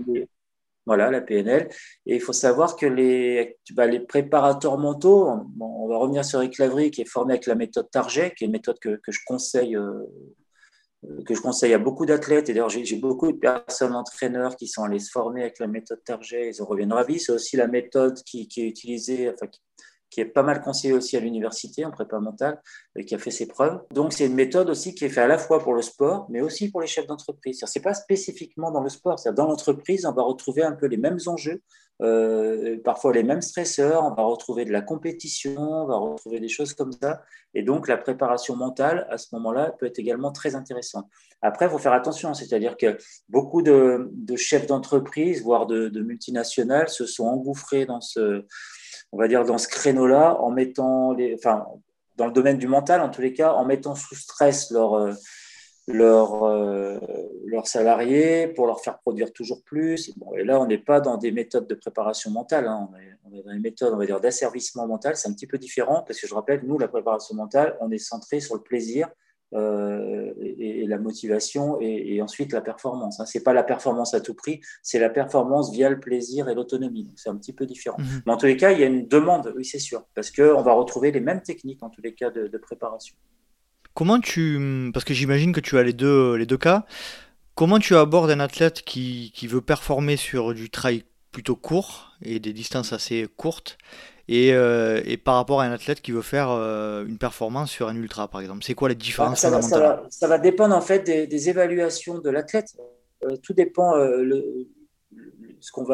[0.84, 1.68] voilà la PNL,
[2.06, 5.28] et il faut savoir que les, bah, les préparateurs mentaux,
[5.60, 8.46] on, va revenir sur Eric Lavry qui est formé avec la méthode Target, qui est
[8.46, 9.76] une méthode que, que je conseille.
[9.76, 10.02] Euh,
[11.24, 14.82] que je conseille à beaucoup d'athlètes, et d'ailleurs j'ai beaucoup de personnes entraîneurs qui sont
[14.82, 17.20] allés se former avec la méthode Target, ils en reviennent ravis.
[17.20, 19.60] C'est aussi la méthode qui, qui est utilisée, enfin, qui
[20.16, 22.60] est pas mal conseillé aussi à l'université en prépa mentale
[22.96, 23.80] et qui a fait ses preuves.
[23.92, 26.40] Donc, c'est une méthode aussi qui est faite à la fois pour le sport, mais
[26.40, 27.62] aussi pour les chefs d'entreprise.
[27.64, 29.16] Ce n'est pas spécifiquement dans le sport.
[29.34, 31.62] Dans l'entreprise, on va retrouver un peu les mêmes enjeux,
[32.00, 36.48] euh, parfois les mêmes stresseurs, on va retrouver de la compétition, on va retrouver des
[36.48, 37.22] choses comme ça.
[37.54, 41.06] Et donc, la préparation mentale, à ce moment-là, peut être également très intéressante.
[41.42, 46.88] Après, il faut faire attention, c'est-à-dire que beaucoup de, chefs d'entreprise, voire de, de multinationales,
[46.88, 48.44] se sont engouffrés dans ce
[49.12, 51.66] on va dire, dans ce créneau-là, en mettant enfin,
[52.16, 55.12] dans le domaine du mental, en tous les cas, en mettant sous stress euh,
[55.86, 56.98] leurs, euh,
[57.46, 60.12] leurs salariés pour leur faire produire toujours plus.
[60.36, 62.90] Et là, on n'est pas dans des méthodes de préparation mentale, hein.
[63.24, 65.16] on, est, dans des méthodes, on va dire, d'asservissement mental.
[65.16, 67.98] C'est un petit peu différent parce que je rappelle, nous, la préparation mentale, on est
[67.98, 69.08] centré sur le plaisir
[69.54, 73.20] euh, et, la motivation et, ensuite la performance.
[73.20, 73.26] Hein.
[73.26, 76.54] Ce n'est pas la performance à tout prix, c'est la performance via le plaisir et
[76.54, 77.10] l'autonomie.
[77.16, 77.98] C'est un petit peu différent.
[77.98, 78.22] Mhm.
[78.26, 80.62] Mais en tous les cas, il y a une demande, oui, c'est sûr, parce qu'on
[80.62, 83.14] va retrouver les mêmes techniques en tous les cas de préparation.
[83.98, 84.90] Comment tu.
[84.94, 86.86] Parce que j'imagine que tu as les deux, les deux cas.
[87.56, 92.38] Comment tu abordes un athlète qui, qui veut performer sur du trail plutôt court et
[92.38, 93.76] des distances assez courtes
[94.28, 97.88] et, euh, et, par rapport à un athlète qui veut faire euh, une performance sur
[97.88, 99.62] un ultra, par exemple C'est quoi les différences ça, va,
[100.10, 102.76] ça, va, dépendre en fait des, évaluations de l'athlète.
[103.24, 104.68] Euh, tout dépend le,
[105.60, 105.84] ce qu'on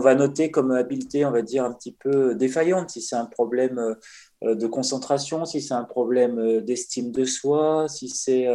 [0.00, 2.90] va, noter comme habileté, on va dire, un petit peu défaillante.
[2.90, 3.96] Si c'est un problème
[4.42, 8.48] de concentration, si c'est un problème d'estime de soi, si c'est...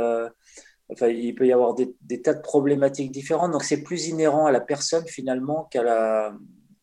[0.89, 3.51] Enfin, il peut y avoir des, tas de problématiques différentes.
[3.51, 6.33] Donc, c'est plus inhérent à la personne finalement qu'à la,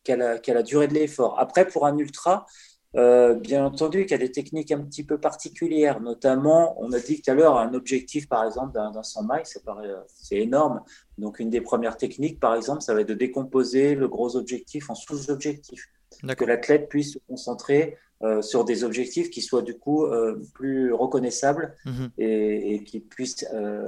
[0.05, 1.37] qu'à la, la, durée de l'effort.
[1.39, 2.45] Après, pour un ultra,
[2.93, 7.21] bien entendu qu'il y a des techniques un petit peu particulières, notamment, on a dit
[7.21, 9.43] tout à l'heure, un objectif, par exemple, d'un 100 miles,
[10.07, 10.81] c'est énorme.
[11.17, 14.89] Donc, une des premières techniques, par exemple, ça va être de décomposer le gros objectif
[14.89, 15.89] en sous-objectifs.
[16.37, 20.93] Que l'athlète puisse se concentrer euh, sur des objectifs qui soient du coup euh, plus
[20.93, 22.11] reconnaissables mhm.
[22.17, 23.45] et, qui puissent.
[23.53, 23.85] Euh,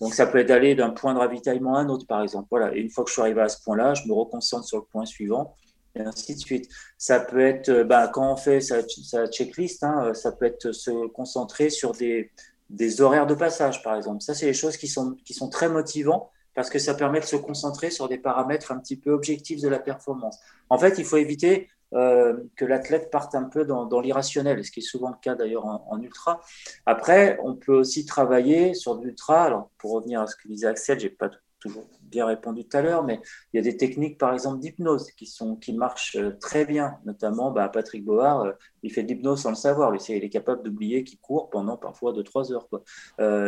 [0.00, 2.48] donc ça peut être d'aller d'un point de ravitaillement à un autre, par exemple.
[2.50, 2.74] Voilà.
[2.74, 4.84] Et une fois que je suis arrivé à ce point-là, je me reconcentre sur le
[4.84, 5.54] point suivant
[5.94, 6.68] et ainsi de suite.
[6.96, 8.82] Ça peut être, bah, quand on fait sa,
[9.28, 12.30] checklist, hein, ça peut être se concentrer sur des,
[12.70, 14.22] des horaires de passage, par exemple.
[14.22, 17.24] Ça, c'est des choses qui sont, qui sont très motivants parce que ça permet de
[17.24, 20.38] se concentrer sur des paramètres un petit peu objectifs de la performance.
[20.70, 24.80] En fait, il faut éviter euh, que l'athlète parte un peu dans, l'irrationnel, ce qui
[24.80, 26.40] est souvent le cas d'ailleurs en, ultra.
[26.84, 29.44] Après, on peut aussi travailler sur l'ultra.
[29.44, 32.82] Alors, pour revenir à ce que disait Axel, j'ai pas toujours bien répondu tout à
[32.82, 33.20] l'heure, mais
[33.52, 36.98] il y a des techniques, par exemple, d'hypnose qui, sont, qui marchent euh, très bien.
[37.04, 39.90] Notamment, bah, Patrick Board, euh, il fait de l'hypnose sans le savoir.
[39.90, 42.68] Lui, il est capable d'oublier qu'il court pendant parfois 2-3 heures.
[42.68, 42.82] Quoi.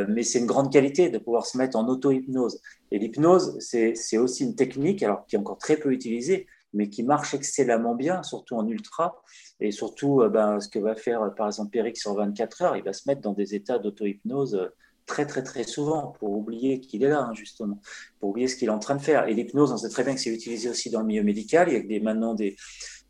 [0.08, 2.60] mais c'est une grande qualité de pouvoir se mettre en auto-hypnose.
[2.90, 7.02] Et l'hypnose, c'est aussi une technique alors, qui est encore très peu utilisée, mais qui
[7.02, 9.22] marche excellemment bien, surtout en ultra.
[9.60, 12.76] Et surtout, euh, ben, ce que va faire euh, par exemple Eric sur 24 heures,
[12.76, 14.68] il va se mettre dans des états d'auto-hypnose euh,
[15.06, 17.80] très très très souvent pour oublier qu'il est là, hein, justement,
[18.18, 19.26] pour oublier ce qu'il est en train de faire.
[19.28, 21.68] Et l'hypnose, on sait très bien que c'est utilisé aussi dans le milieu médical.
[21.68, 22.56] Il y a des, maintenant des,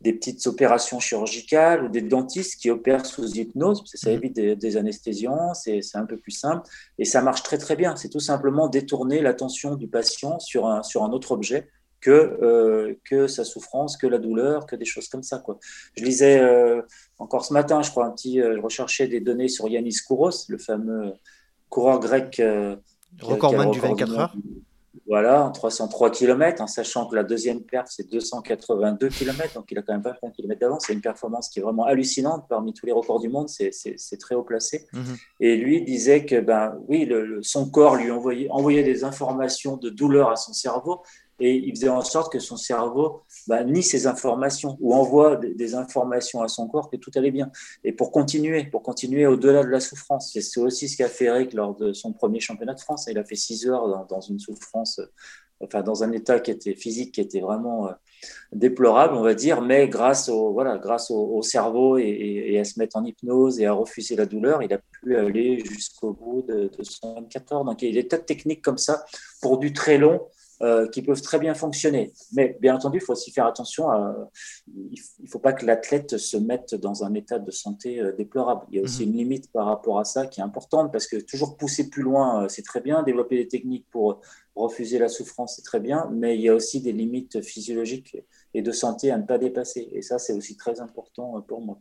[0.01, 4.13] des petites opérations chirurgicales ou des dentistes qui opèrent sous hypnose, parce que ça mmh.
[4.13, 7.95] évite des, des anesthésiants, c'est un peu plus simple, et ça marche très très bien.
[7.95, 12.09] C'est tout simplement détourner l'attention du patient sur un, sur un autre objet que,
[12.41, 15.37] euh, que sa souffrance, que la douleur, que des choses comme ça.
[15.37, 15.59] Quoi.
[15.95, 16.81] Je lisais euh,
[17.19, 20.31] encore ce matin, je crois, un petit, euh, je recherchais des données sur Yanis Kouros,
[20.49, 21.13] le fameux
[21.71, 22.39] coureur grec.
[23.19, 24.35] recordman du 24 heures.
[25.11, 29.77] Voilà, en 303 km, en sachant que la deuxième perf, c'est 282 km, donc il
[29.77, 30.83] a quand même 20 km d'avance.
[30.87, 34.35] C'est une performance qui est vraiment hallucinante parmi tous les records du monde, c'est très
[34.35, 34.87] haut placé.
[34.93, 35.17] Mhm.
[35.41, 39.89] Et lui disait que, ben, oui, le, son corps lui envoyait, envoyait des informations de
[39.89, 41.01] douleur à son cerveau,
[41.41, 45.73] et il faisait en sorte que son cerveau bah, nie ces informations ou envoie des,
[45.73, 47.51] informations à son corps que tout allait bien.
[47.83, 51.53] Et pour continuer, pour continuer au-delà de la souffrance, c'est aussi ce qu'a fait Eric
[51.53, 53.07] lors de son premier championnat de France.
[53.09, 55.01] Il a fait six heures dans, une souffrance,
[55.59, 57.91] enfin dans un état qui était physique qui était vraiment euh,
[58.53, 62.97] déplorable, on va dire, mais grâce au, voilà, grâce au, cerveau et, à se mettre
[62.97, 66.83] en hypnose et à refuser la douleur, il a pu aller jusqu'au bout de, de
[66.83, 67.65] 124 heures.
[67.65, 69.03] Donc il y a des tas de techniques comme ça
[69.41, 70.21] pour du très long
[70.61, 72.13] euh, qui peuvent très bien fonctionner.
[72.33, 74.29] Mais bien entendu, il faut aussi faire attention à.
[74.67, 78.67] Il ne faut pas que l'athlète se mette dans un état de santé euh, déplorable.
[78.69, 79.11] Il y a aussi mhm.
[79.11, 82.43] une limite par rapport à ça qui est importante parce que toujours pousser plus loin,
[82.43, 83.01] euh, c'est très bien.
[83.01, 84.21] Développer des techniques pour
[84.53, 86.07] refuser la souffrance, c'est très bien.
[86.13, 88.17] Mais il y a aussi des limites physiologiques
[88.53, 89.89] et de santé à ne pas dépasser.
[89.93, 91.79] Et ça, c'est aussi très important pour moi.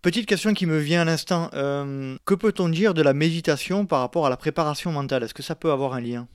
[0.00, 1.50] Petite question qui me vient à l'instant.
[1.50, 5.24] que peut-on dire de la méditation par rapport à la préparation mentale?
[5.24, 6.26] Est-ce que ça peut avoir un lien?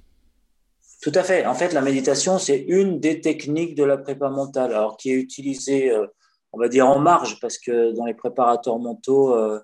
[1.03, 1.45] Tout à fait.
[1.45, 5.15] En fait, la méditation, c'est une des techniques de la prépa mentale, alors qui est
[5.15, 6.07] utilisée, euh,
[6.53, 9.59] on va dire, en marge, parce que dans les préparateurs mentaux, euh,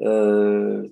[0.00, 0.88] euh,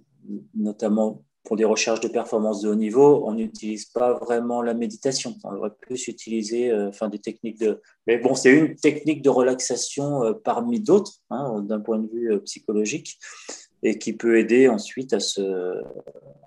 [0.54, 5.34] notamment pour des recherches de performance de haut niveau, on n'utilise pas vraiment la méditation.
[5.42, 7.82] On aurait plus utiliser enfin, des techniques de...
[8.06, 13.18] Mais bon, c'est une technique de relaxation parmi d'autres, hein, d'un point de vue psychologique
[13.82, 15.18] et qui peut aider ensuite à,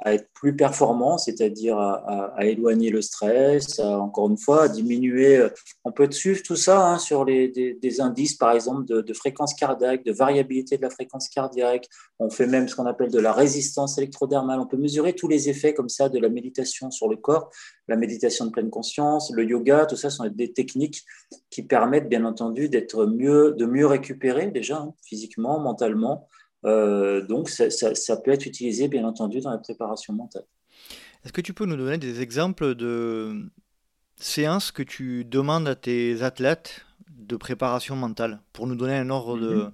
[0.05, 5.45] être plus performant, c'est-à-dire à, éloigner le stress, encore une fois, à diminuer.
[5.83, 10.11] On peut suivre tout ça hein, sur des, indices, par exemple, de, fréquence cardiaque, de
[10.11, 11.87] variabilité de la fréquence cardiaque.
[12.19, 14.59] On fait même ce qu'on appelle de la résistance électrodermale.
[14.59, 17.49] On peut mesurer tous les effets comme ça de la méditation sur le corps,
[17.87, 21.03] la méditation de pleine conscience, le yoga, tout ça sont des techniques
[21.49, 27.49] qui permettent, bien entendu, d'être mieux, de mieux récupérer déjà hein, physiquement, mentalement euh, donc,
[27.49, 30.45] ça, peut être utilisé, bien entendu, dans la préparation mentale.
[31.23, 33.49] Est-ce que tu peux nous donner des exemples de
[34.17, 39.37] séances que tu demandes à tes athlètes de préparation mentale pour nous donner un ordre
[39.37, 39.55] de.
[39.55, 39.71] Mhm.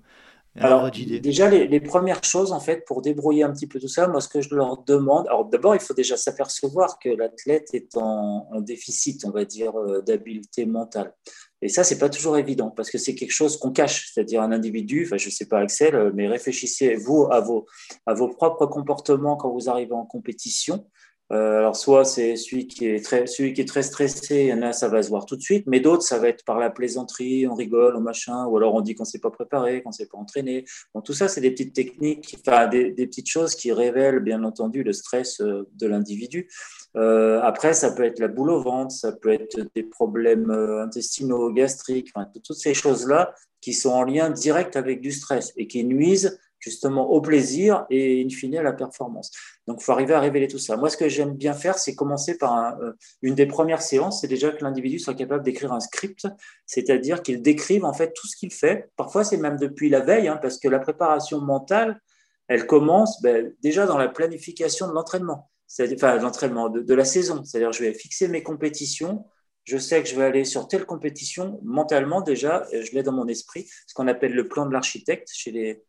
[0.60, 4.20] Alors, déjà, les, premières choses, en fait, pour débrouiller un petit peu tout ça, moi,
[4.20, 8.50] ce que je leur demande, alors d'abord, il faut déjà s'apercevoir que l'athlète est en,
[8.52, 11.14] en, déficit, on va dire, euh, d'habileté mentale.
[11.62, 14.51] Et ça, c'est pas toujours évident parce que c'est quelque chose qu'on cache, c'est-à-dire un
[14.51, 15.03] individu.
[15.05, 17.66] Enfin, je sais pas Axel, euh, mais réfléchissez vous à vos
[18.05, 20.86] à vos propres comportements quand vous arrivez en compétition.
[21.32, 24.53] Euh, alors soit c'est celui qui est très celui qui est très stressé, il y
[24.53, 26.59] en a ça va se voir tout de suite, mais d'autres ça va être par
[26.59, 29.93] la plaisanterie, on rigole, on machin, ou alors on dit qu'on s'est pas préparé, qu'on
[29.93, 30.66] s'est pas entraîné.
[30.93, 32.36] Bon, tout ça c'est des petites techniques,
[32.72, 36.49] des, petites choses qui révèlent bien entendu le stress euh, de l'individu.
[36.98, 40.84] Euh, après ça peut être la boule au ventre, ça peut être des problèmes euh,
[40.84, 42.12] intestinaux, gastriques,
[42.44, 46.38] toutes ces choses là qui sont en lien direct avec du stress et qui nuisent
[46.62, 49.32] justement au plaisir et in fine à la performance.
[49.68, 50.78] Donc, il faut arriver à révéler tout ça.
[50.78, 54.28] Moi, ce que j'aime bien faire, c'est commencer par euh, une des premières séances, c'est
[54.28, 56.28] déjà que l'individu soit capable d'écrire un script,
[56.68, 58.89] c'est-à-dire qu'il décrive en fait tout ce qu'il fait.
[58.96, 62.00] Parfois, c'est même depuis la veille, hein, parce que la préparation mentale,
[62.48, 65.50] elle commence ben, déjà dans la planification de l'entraînement,
[65.94, 67.44] enfin l'entraînement de, la saison.
[67.44, 69.26] C'est-à-dire, je vais fixer mes compétitions,
[69.64, 73.28] je sais que je vais aller sur telle compétition, mentalement déjà, je l'ai dans mon
[73.28, 75.84] esprit, ce qu'on appelle le plan de l'architecte chez les,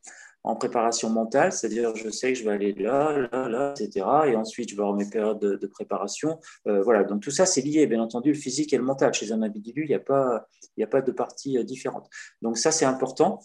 [0.45, 4.07] en préparation mentale, c'est-à-dire je sais que je vais aller là, là, là, etc.
[4.27, 6.41] Et ensuite, je vais avoir mes périodes de, préparation.
[6.67, 9.15] Euh, voilà, donc tout ça, c'est lié, bien entendu, le physique et le mental.
[9.15, 12.09] Chez un individu, il n'y a, pas, il a pas de parties euh, différentes.
[12.43, 13.41] Donc ça, c'est important.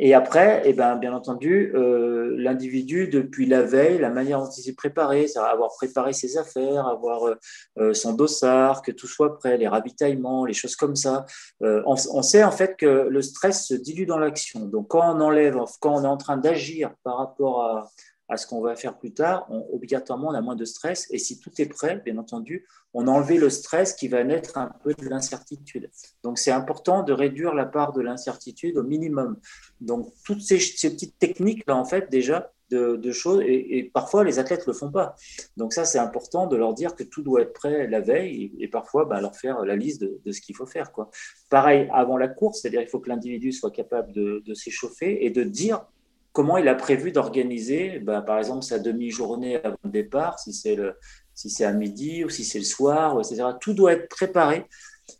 [0.00, 4.62] Et après, eh ben, bien entendu, euh, l'individu, depuis la veille, la manière dont il
[4.62, 7.34] s'est préparé, avoir préparé ses affaires, avoir euh,
[7.78, 11.24] euh, son dossard, que tout soit prêt, les ravitaillements, les choses comme ça.
[11.60, 14.60] On, sait en fait que le stress se dilue dans l'action.
[14.66, 17.90] Donc quand on enlève, quand on est en train d'agir par rapport à,
[18.28, 21.06] à ce qu'on va faire plus tard, obligatoirement, on a moins de stress.
[21.10, 24.58] Et si tout est prêt, bien entendu, on a enlevé le stress qui va naître
[24.58, 25.90] un peu de l'incertitude.
[26.24, 29.38] Donc, c'est important de réduire la part de l'incertitude au minimum.
[29.80, 34.72] Donc, toutes ces, petites techniques-là, en fait, déjà, de, choses, et, parfois, les athlètes ne
[34.72, 35.14] le font pas.
[35.56, 38.66] Donc, ça, c'est important de leur dire que tout doit être prêt la veille, et,
[38.66, 40.90] parfois, bah, leur faire la liste de, ce qu'il faut faire.
[40.90, 41.10] Quoi.
[41.48, 45.44] Pareil, avant la course, c'est-à-dire il faut que l'individu soit capable de s'échauffer et de
[45.44, 45.86] dire
[46.36, 50.76] comment il a prévu d'organiser, bah, par exemple, sa demi-journée avant le départ, si c'est
[51.34, 53.42] si à midi ou si c'est le soir, etc.
[53.58, 54.66] Tout doit être préparé.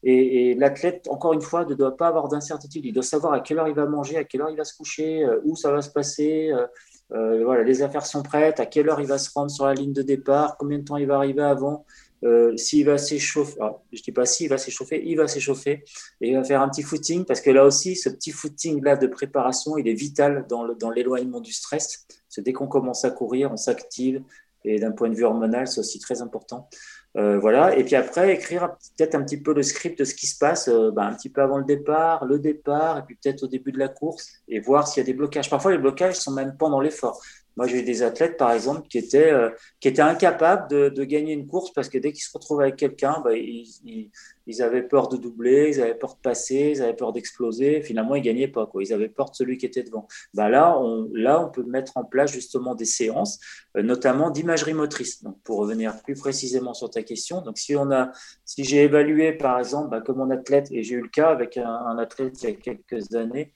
[0.03, 2.85] Et, l'athlète, encore une fois, ne doit pas avoir d'incertitude.
[2.85, 4.77] Il doit savoir à quelle heure il va manger, à quelle heure il va se
[4.77, 6.51] coucher, euh, où ça va se passer.
[6.53, 6.67] Euh,
[7.13, 9.73] euh, voilà, les affaires sont prêtes, à quelle heure il va se rendre sur la
[9.73, 11.87] ligne de départ, combien de temps il va arriver avant.
[12.27, 13.57] Euh, s'il va s'échauffer,
[13.93, 15.85] je dis pas s'il va s'échauffer, il va s'échauffer
[16.21, 18.97] et il va faire un petit footing parce que là aussi, ce petit footing là
[18.97, 22.07] de préparation, il est vital dans, l'éloignement du stress.
[22.29, 24.23] C'est dès qu'on commence à courir, on s'active
[24.65, 26.69] et d'un point de vue hormonal, c'est aussi très important.
[27.17, 27.79] Euh, voilà.
[27.79, 30.69] Et puis après, écrire peut-être un petit peu le script de ce qui se passe
[30.69, 33.71] euh, ben, un petit peu avant le départ, le départ, et puis peut-être au début
[33.71, 35.49] de la course, et voir s'il y a des blocages.
[35.49, 37.23] Parfois, les blocages sont même pendant l'effort.
[37.57, 39.49] Moi, j'ai eu des athlètes, par exemple, qui étaient, euh,
[39.81, 42.77] qui étaient incapables de, de, gagner une course parce que dès qu'ils se retrouvaient avec
[42.77, 44.11] quelqu'un, bah, ils,
[44.47, 47.81] ils, avaient peur de doubler, ils avaient peur de passer, ils avaient peur d'exploser.
[47.81, 48.67] Finalement, ils gagnaient pas.
[48.67, 48.83] Quoi.
[48.83, 50.07] Ils avaient peur de celui qui était devant.
[50.35, 53.39] Bah, là, on, là, on peut mettre en place justement des séances,
[53.77, 55.23] euh, notamment d'imagerie motrice.
[55.23, 58.13] Donc, pour revenir plus précisément sur ta question, donc si on a,
[58.45, 61.57] si j'ai évalué, par exemple, bah, comme mon athlète, et j'ai eu le cas avec
[61.57, 63.55] un, un athlète il y a quelques années,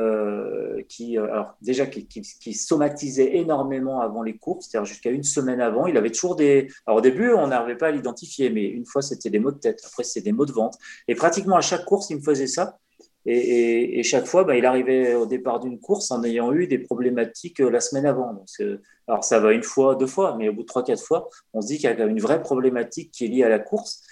[0.00, 5.22] euh, qui, euh, alors déjà, qui, qui, somatisait énormément avant les courses, c'est-à-dire jusqu'à une
[5.22, 5.86] semaine avant.
[5.86, 6.68] Il avait toujours des.
[6.86, 9.58] Alors au début, on n'arrivait pas à l'identifier, mais une fois c'était des maux de
[9.58, 10.78] tête, après c'était des maux de ventre.
[11.06, 12.78] Et pratiquement à chaque course, il me faisait ça.
[13.26, 17.60] Et, chaque fois, bah, il arrivait au départ d'une course en ayant eu des problématiques
[17.60, 18.44] euh, la semaine avant.
[19.06, 21.60] Alors ça va une fois, deux fois, mais au bout de trois, quatre fois, on
[21.60, 24.02] se dit qu'il y a une vraie problématique qui est liée à la course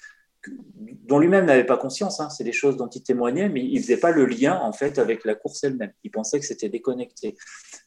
[1.09, 2.21] dont lui-même n'avait pas conscience.
[2.21, 2.29] Hein.
[2.31, 5.25] C'est des choses dont il témoignait, mais il faisait pas le lien en fait avec
[5.25, 5.93] la course elle-même.
[6.05, 7.37] Il pensait que c'était déconnecté.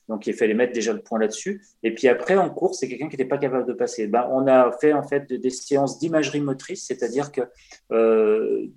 [0.09, 1.63] Donc il fallait mettre déjà le point là-dessus.
[1.83, 4.07] Et puis après, en course, c'est quelqu'un qui n'était pas capable de passer.
[4.07, 7.41] Ben, on a fait en fait des séances d'imagerie motrice, c'est-à-dire que
[7.91, 8.67] euh,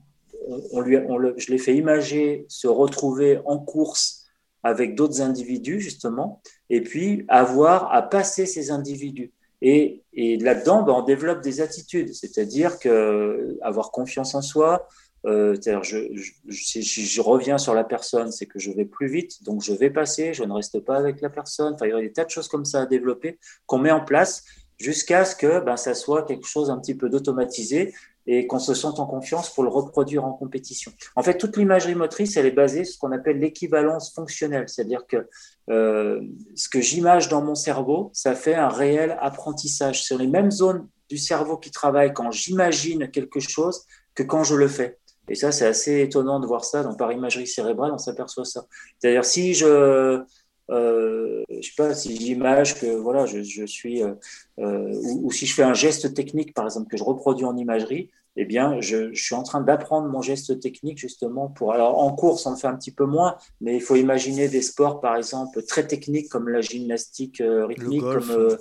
[0.72, 0.98] on, lui,
[1.38, 4.26] je l'ai fait imager se retrouver en course
[4.62, 9.32] avec d'autres individus justement, et puis avoir à passer ces individus.
[9.66, 10.02] Et,
[10.40, 14.86] là-dedans, ben, on développe des attitudes, c'est-à-dire que avoir confiance en soi,
[15.26, 19.42] euh, je, je, si je reviens sur la personne, c'est que je vais plus vite,
[19.42, 21.72] donc je vais passer, je ne reste pas avec la personne.
[21.74, 24.04] Enfin, il y a des tas de choses comme ça à développer qu'on met en
[24.04, 24.44] place
[24.78, 27.94] jusqu'à ce que ben, ça soit quelque chose un petit peu d'automatisé
[28.26, 30.92] et qu'on se sente en confiance pour le reproduire en compétition.
[31.16, 35.06] En fait, toute l'imagerie motrice, elle est basée sur ce qu'on appelle l'équivalence fonctionnelle, c'est-à-dire
[35.06, 35.28] que
[35.70, 36.20] euh,
[36.54, 40.88] ce que j'image dans mon cerveau, ça fait un réel apprentissage sur les mêmes zones
[41.08, 44.98] du cerveau qui travaillent quand j'imagine quelque chose que quand je le fais.
[45.28, 46.82] Et ça, c'est assez étonnant de voir ça.
[46.82, 48.66] Donc, par imagerie cérébrale, on s'aperçoit ça.
[48.98, 50.22] C'est-à-dire, si je,
[50.70, 54.14] euh, je sais pas, si j'image que voilà, je, je suis, euh,
[54.58, 57.56] euh, ou, ou, si je fais un geste technique, par exemple, que je reproduis en
[57.56, 61.72] imagerie, eh bien, je, je suis en train d'apprendre mon geste technique justement pour.
[61.72, 64.62] Alors, en course, on le fait un petit peu moins, mais il faut imaginer des
[64.62, 68.56] sports, par exemple, très techniques comme la gymnastique euh, rythmique, comme euh,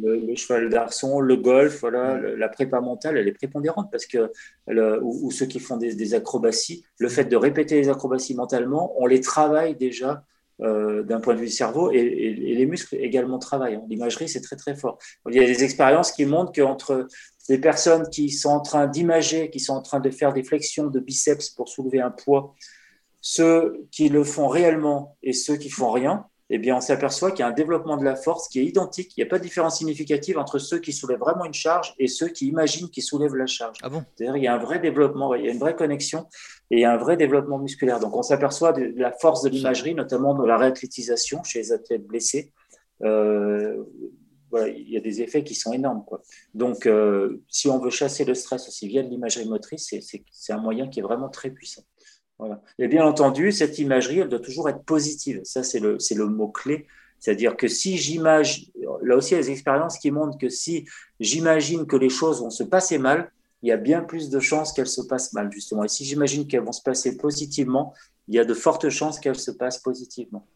[0.00, 4.30] le, cheval d'arçon, le golf, voilà, la prépa mentale, elle est prépondérante parce que,
[5.02, 9.20] ou, ceux qui font des, acrobaties, le fait de répéter les acrobaties mentalement, on les
[9.20, 10.22] travaille déjà
[10.60, 13.80] euh, d'un point de vue du cerveau et, les muscles également travaillent.
[13.88, 14.98] L'imagerie, c'est très très fort.
[15.28, 17.06] Il y a des expériences qui montrent qu'entre
[17.48, 20.88] des personnes qui sont en train d'imager, qui sont en train de faire des flexions
[20.88, 22.54] de biceps pour soulever un poids,
[23.20, 27.40] ceux qui le font réellement et ceux qui font rien, eh bien, on s'aperçoit qu'il
[27.40, 29.12] y a un développement de la force qui est identique.
[29.16, 32.08] Il n'y a pas de différence significative entre ceux qui soulèvent vraiment une charge et
[32.08, 33.76] ceux qui imaginent qu'ils soulèvent la charge.
[33.82, 34.02] Ah bon?
[34.14, 36.26] C'est-à-dire il y a un vrai développement, il y a une vraie connexion
[36.70, 38.00] et un vrai développement musculaire.
[38.00, 42.06] Donc, on s'aperçoit de la force de l'imagerie, notamment dans la réathlétisation chez les athlètes
[42.06, 42.52] blessés.
[43.02, 43.84] Euh,
[44.50, 46.04] voilà, il y a des effets qui sont énormes.
[46.54, 49.94] Donc, euh, si on veut chasser le stress aussi via de l'imagerie motrice,
[50.32, 51.82] c'est un moyen qui est vraiment très puissant.
[52.78, 55.40] Et bien entendu, cette imagerie, elle doit toujours être positive.
[55.42, 56.86] Ça, c'est le, le mot-clé.
[57.18, 58.70] C'est-à-dire que si j'imagine,
[59.02, 60.86] là aussi, il y a des expériences qui montrent que si
[61.18, 63.32] j'imagine que les choses vont se passer mal,
[63.62, 65.84] il y a bien plus de chances qu'elles se passent mal, justement.
[65.84, 67.94] Et si j'imagine qu'elles vont se passer positivement,
[68.28, 70.46] il y a de fortes chances qu'elles se passent positivement.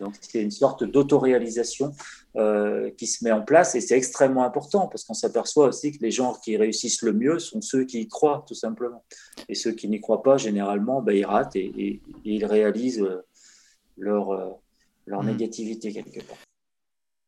[0.00, 1.92] Donc, c'est une sorte d'autoréalisation
[2.36, 6.02] euh, qui se met en place et c'est extrêmement important parce qu'on s'aperçoit aussi que
[6.02, 9.04] les gens qui réussissent le mieux sont ceux qui y croient, tout simplement.
[9.48, 13.22] Et ceux qui n'y croient pas, généralement, ben, ils ratent et, ils réalisent euh,
[13.98, 14.48] leur, euh,
[15.06, 15.26] leur mmh.
[15.26, 16.38] négativité quelque part.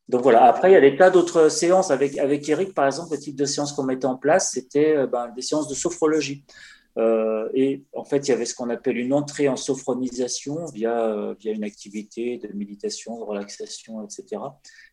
[0.08, 1.90] Donc voilà, après, il y a des tas d'autres séances.
[1.90, 5.28] Avec, avec Eric, par exemple, le type de séance qu'on mettait en place, c'était ben,
[5.34, 6.44] des séances de sophrologie.
[6.96, 11.34] Euh, et en fait, il y avait ce qu'on appelle une entrée en sophronisation via,
[11.40, 14.40] via une activité de méditation, de relaxation, etc.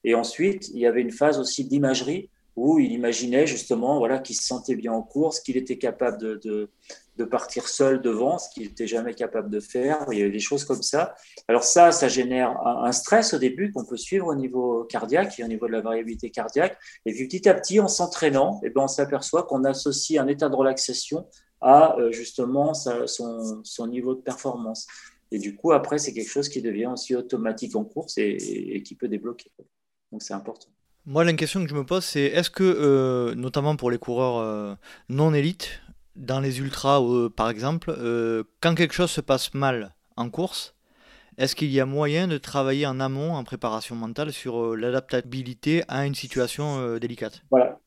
[0.04, 4.36] Et ensuite, il y avait une phase aussi d'imagerie où il imaginait justement voilà, qu'il
[4.36, 6.70] se sentait bien en course, qu'il était capable de,
[7.18, 10.06] de, partir seul devant, ce qu'il n'était jamais capable de faire.
[10.12, 11.16] Il y avait des choses comme ça.
[11.48, 15.44] Alors ça, ça génère un, stress au début qu'on peut suivre au niveau cardiaque et
[15.44, 16.78] au niveau de la variabilité cardiaque.
[17.06, 20.50] Et puis petit à petit, en s'entraînant, eh ben, on s'aperçoit qu'on associe un état
[20.50, 21.28] de relaxation
[21.62, 23.06] à euh, justement son,
[23.64, 24.88] son, niveau de performance.
[25.32, 28.96] Et du coup, après, c'est quelque chose qui devient aussi automatique en course et, qui
[28.96, 29.52] peut débloquer.
[30.12, 30.68] Donc, c'est important.
[31.06, 34.38] Moi, la question que je me pose, c'est est-ce que, euh, notamment pour les coureurs
[34.38, 34.76] euh,
[35.10, 35.82] non élites,
[36.16, 37.02] dans les ultras,
[37.36, 37.96] par exemple,
[38.62, 40.76] quand quelque chose se passe mal en course,
[41.38, 46.06] est-ce qu'il y a moyen de travailler en amont, en préparation mentale, sur l'adaptabilité à
[46.06, 47.42] une situation délicate?
[47.50, 47.80] Voilà.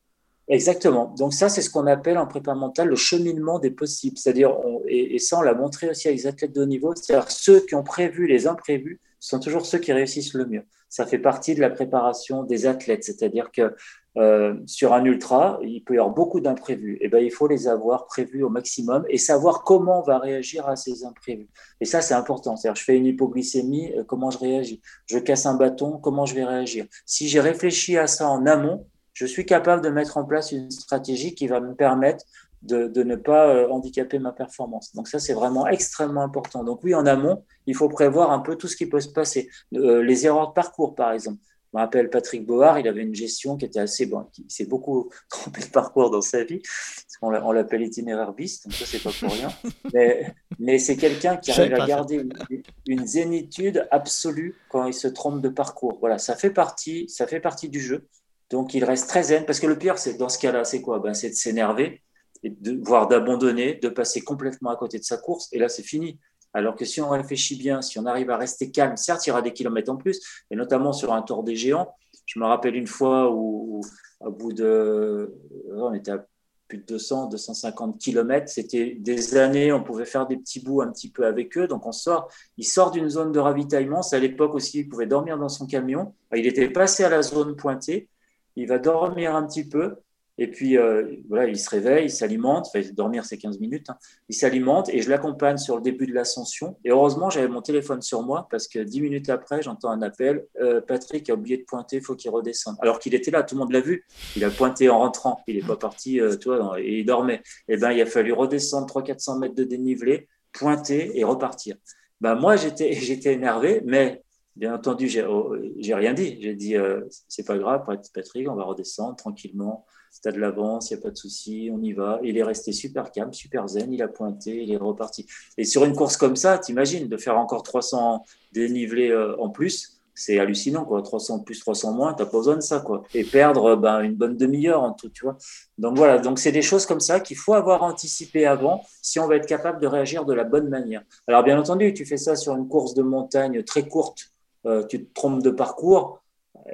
[0.47, 1.13] Exactement.
[1.17, 4.17] Donc ça, c'est ce qu'on appelle en prépa mentale le cheminement des possibles.
[4.17, 4.55] C'est-à-dire,
[4.87, 7.73] et, ça, on l'a montré aussi à les athlètes de haut niveau, c'est-à-dire ceux qui
[7.73, 10.63] ont prévu les imprévus sont toujours ceux qui réussissent le mieux.
[10.87, 13.03] Ça fait partie de la préparation des athlètes.
[13.03, 13.75] C'est-à-dire que
[14.17, 16.95] euh, sur un ultra, il peut y avoir beaucoup d'imprévus.
[16.95, 20.19] Et eh ben, il faut les avoir prévus au maximum et savoir comment on va
[20.19, 21.49] réagir à ces imprévus.
[21.81, 22.55] Et ça, c'est important.
[22.55, 24.81] C'est-à-dire, je fais une hypoglycémie, euh, comment je réagis?
[25.05, 26.85] Je casse un bâton, comment je vais réagir?
[27.05, 30.71] Si j'ai réfléchi à ça en amont, je suis capable de mettre en place une
[30.71, 32.23] stratégie qui va me permettre
[32.61, 34.95] de, ne pas euh, handicaper ma performance.
[34.95, 36.63] Donc ça, c'est vraiment extrêmement important.
[36.63, 39.49] Donc oui, en amont, il faut prévoir un peu tout ce qui peut se passer.
[39.71, 41.39] Les erreurs de parcours, par exemple.
[41.75, 44.27] Je me rappelle Patrick Board, il avait une gestion qui était assez bonne.
[44.37, 48.71] Il s'est beaucoup trompé de parcours dans sa vie, parce qu'on l'appelle itinéraire bis, donc
[48.71, 49.49] ça, c'est pas pour rien.
[49.93, 55.09] Mais, mais c'est quelqu'un qui arrive à garder une, une, zénitude absolue quand il se
[55.09, 55.97] trompe de parcours.
[55.99, 58.07] Voilà, ça fait partie, ça fait partie du jeu.
[58.49, 60.99] Donc il reste très zen, parce que le pire, c'est dans ce cas-là, c'est quoi?
[60.99, 62.01] Ben, C'est de s'énerver,
[62.41, 66.19] de, voire d'abandonner, de passer complètement à côté de sa course, et là c'est fini.
[66.55, 69.31] Alors que si on réfléchit bien, si on arrive à rester calme, certes, il y
[69.33, 71.93] aura des kilomètres en plus, et notamment sur un tour des géants.
[72.25, 73.81] Je me rappelle une fois où,
[74.21, 75.35] au bout de.
[75.73, 76.25] On était à
[76.69, 78.49] plus de 200, 250 kilomètres.
[78.49, 81.67] C'était des années, on pouvait faire des petits bouts un petit peu avec eux.
[81.67, 84.01] Donc on sort, il sort d'une zone de ravitaillement.
[84.01, 86.13] C'est à l'époque aussi, il pouvait dormir dans son camion.
[86.33, 88.07] Il était passé à la zone pointée.
[88.55, 89.97] il va dormir un petit peu,
[90.37, 92.67] et puis, euh, voilà, il se réveille, il s'alimente.
[92.67, 93.89] Enfin, dormir, c'est 15 minutes.
[93.89, 93.97] Hein.
[94.27, 96.77] Il s'alimente et je l'accompagne sur le début de l'ascension.
[96.83, 100.45] Et heureusement, j'avais mon téléphone sur moi parce que 10 minutes après, j'entends un appel.
[100.61, 102.75] Euh, Patrick a oublié de pointer, il faut qu'il redescende.
[102.81, 104.05] Alors qu'il était là, tout le monde l'a vu.
[104.35, 105.41] Il a pointé en rentrant.
[105.47, 106.35] Il n'est pas parti, euh,
[106.83, 107.41] il dormait.
[107.67, 111.77] Et eh ben, il a fallu redescendre 300-400 mètres de dénivelé, pointer et repartir.
[112.19, 112.91] Ben, moi, j'étais
[113.33, 114.21] énervé, mais
[114.55, 116.37] Bien entendu, j'ai oh, rien dit.
[116.41, 117.83] J'ai dit, euh, c'est pas grave,
[118.13, 119.85] Patrick, on va redescendre tranquillement
[120.21, 122.19] tu de l'avance, il n'y a pas de souci, on y va.
[122.23, 125.25] Il est resté super calme, super zen, il a pointé, il est reparti.
[125.57, 129.95] Et sur une course comme ça, t'imagines, de faire encore 300 dénivelés euh, en plus,
[130.15, 131.01] c'est hallucinant, quoi.
[131.01, 133.03] 300 plus, 300 moins, t'as pas besoin de ça, quoi.
[133.13, 135.37] Et perdre ben, une bonne demi-heure en tout, tu vois.
[135.77, 139.27] Donc voilà, donc c'est des choses comme ça qu'il faut avoir anticipé avant si on
[139.27, 141.03] va être capable de réagir de la bonne manière.
[141.27, 144.31] Alors bien entendu, tu fais ça sur une course de montagne très courte,
[144.65, 146.21] euh, tu te trompes de parcours,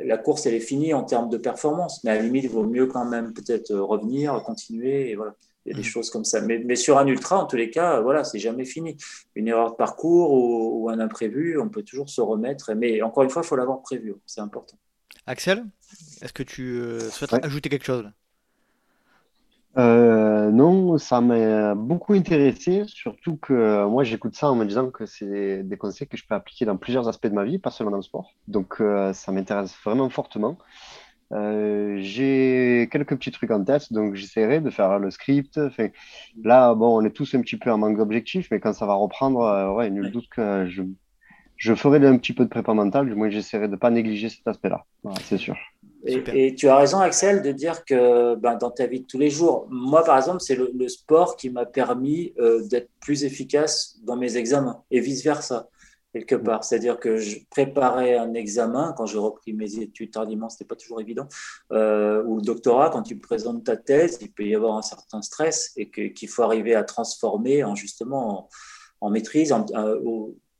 [0.04, 2.04] la course, elle est finie en termes de performance.
[2.04, 5.12] Mais à la limite, il vaut mieux quand même peut-être revenir, continuer.
[5.12, 5.36] Et voilà.
[5.66, 5.92] Il y a des mm.
[5.92, 6.42] choses comme ça.
[6.42, 8.98] Mais, sur un ultra, en tous les cas, voilà, c'est jamais fini.
[9.36, 12.74] Une erreur de parcours ou, un imprévu, on peut toujours se remettre.
[12.74, 14.16] Mais encore une fois, il faut l'avoir prévu.
[14.26, 14.78] C'est important.
[15.28, 15.66] Axel,
[16.22, 18.10] est-ce que tu euh, souhaites ajouter quelque chose?
[19.78, 24.90] Euh, non, ça m'a beaucoup intéressé, surtout que euh, moi j'écoute ça en me disant
[24.90, 27.72] que c'est des conseils que je peux appliquer dans plusieurs aspects de ma vie, pas
[27.72, 28.34] seulement dans le sport.
[28.48, 30.58] Donc euh, ça m'intéresse vraiment fortement.
[31.32, 35.58] j'ai quelques petits trucs en tête, donc j'essaierai de faire le script.
[35.58, 35.88] Enfin,
[36.44, 38.96] là, bon, on est tous un petit peu en manque d'objectifs, mais quand ça va
[38.96, 40.84] reprendre, ouais, nul doute que je,
[41.56, 44.28] je ferai un petit peu de prépa mentale, du moins j'essaierai de ne pas négliger
[44.28, 44.84] cet aspect-là,
[45.22, 45.56] c'est sûr.
[46.06, 49.30] Et, tu as raison, Axel, de dire que ben, dans ta vie de tous les
[49.30, 54.16] jours, moi, par exemple, c'est le, sport qui m'a permis euh, d'être plus efficace dans
[54.16, 55.70] mes examens et vice-versa,
[56.14, 56.44] quelque mm.
[56.44, 56.64] part.
[56.64, 60.76] C'est-à-dire que je préparais un examen, quand j'ai repris mes études tardivement, ce n'était pas
[60.76, 61.28] toujours évident,
[61.72, 65.22] euh, ou le doctorat, quand tu présentes ta thèse, il peut y avoir un certain
[65.22, 68.50] stress et qu'il faut arriver à transformer en justement
[69.02, 69.66] en, maîtrise, en,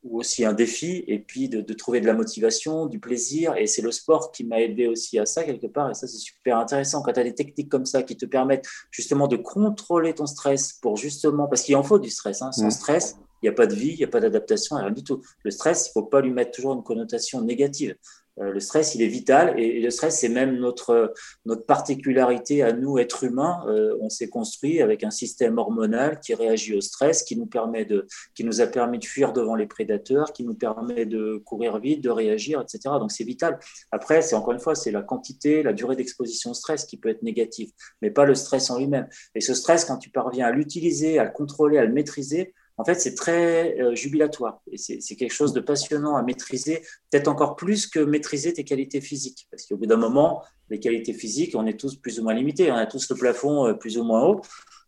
[0.04, 3.56] ou aussi un défi, et puis de, trouver de la motivation, du plaisir.
[3.56, 5.92] Et c'est le sport qui m'a aidé aussi à ça, quelque part.
[5.92, 7.02] Et ça, c'est super intéressant.
[7.02, 10.74] Quand tu as des techniques comme ça qui te permettent justement de contrôler ton stress
[10.74, 12.42] pour justement, parce qu'il en faut du stress.
[12.42, 12.52] Hein.
[12.52, 12.72] Sans mmh.
[12.72, 15.22] stress, il n'y a pas de vie, il n'y a pas d'adaptation, rien du tout.
[15.44, 17.96] Le stress, il ne faut pas lui mettre toujours une connotation négative.
[18.42, 21.14] Euh, le stress, il est vital et, le stress, c'est même notre,
[21.46, 23.64] notre particularité à nous, êtres humains.
[23.68, 27.86] Euh, on s'est construit avec un système hormonal qui réagit au stress, qui nous, permet
[27.86, 31.80] de, qui nous a permis de fuir devant les prédateurs, qui nous permet de courir
[31.80, 32.96] vite, de réagir, etc.
[33.00, 33.60] Donc c'est vital.
[33.92, 37.10] Après, c'est encore une fois, c'est la quantité, la durée d'exposition au stress qui peut
[37.10, 37.72] être négative,
[38.02, 39.08] mais pas le stress en lui-même.
[39.36, 42.86] Et ce stress, quand tu parviens à l'utiliser, à le contrôler, à le maîtriser, en
[42.86, 47.56] fait, c'est très euh, jubilatoire et c'est quelque chose de passionnant à maîtriser, peut-être encore
[47.56, 49.48] plus que maîtriser tes qualités physiques.
[49.52, 52.72] Parce qu'au bout d'un moment, les qualités physiques, on est tous plus ou moins limités,
[52.72, 54.42] on a tous le plafond euh, plus ou moins haut.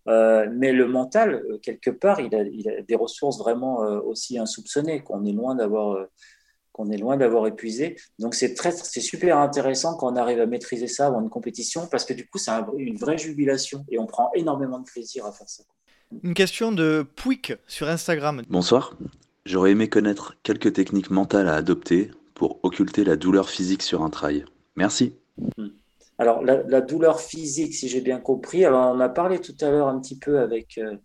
[0.07, 5.31] Euh, mais le mental, quelque part, il a, des ressources vraiment aussi insoupçonnées qu'on est
[5.31, 6.07] loin d'avoir
[6.73, 7.95] qu'on est loin d'avoir épuisé.
[8.19, 11.87] Donc c'est très, c'est super intéressant quand on arrive à maîtriser ça dans une compétition
[11.87, 15.31] parce que du coup, c'est une vraie jubilation et on prend énormément de plaisir à
[15.31, 15.63] faire ça.
[16.21, 18.43] Une question de Pouic sur Instagram.
[18.49, 18.95] Bonsoir.
[19.45, 24.09] J'aurais aimé connaître quelques techniques mentales à adopter pour occulter la douleur physique sur un
[24.09, 24.45] trail.
[24.75, 25.15] Merci.
[25.57, 25.69] Hmm.
[26.19, 29.87] Alors, la, douleur physique, si j'ai bien compris, alors on a parlé tout à l'heure
[29.87, 30.95] un petit peu avec, euh,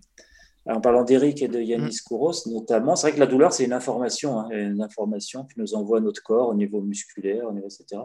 [0.67, 2.09] en parlant d'Eric et de Yanis hmm.
[2.09, 2.95] Kouros notamment.
[2.95, 6.23] C'est vrai que la douleur, c'est une information, hein, une information qui nous envoie notre
[6.23, 8.03] corps au niveau musculaire, au niveau, etc.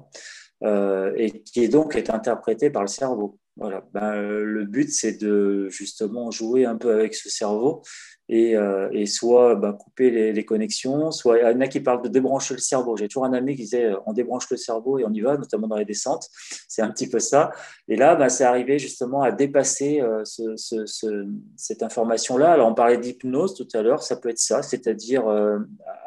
[0.63, 3.37] Euh, et qui est donc est interprétée par le cerveau.
[3.55, 3.85] Voilà.
[3.93, 7.83] Ben, euh, le but, c'est de justement jouer un peu avec ce cerveau
[8.27, 12.01] et, euh, et soit bah, couper les, connexions, soit il y en a qui parlent
[12.01, 12.97] de débrancher le cerveau.
[12.97, 15.67] J'ai toujours un ami qui disait on débranche le cerveau et on y va, notamment
[15.67, 16.29] dans les descentes.
[16.67, 17.51] C'est un petit peu ça.
[17.87, 22.53] Et là, bah, c'est arrivé justement à dépasser euh, ce, ce, cette information-là.
[22.53, 25.25] Alors, on parlait d'hypnose tout à l'heure, ça peut être ça, c'est-à-dire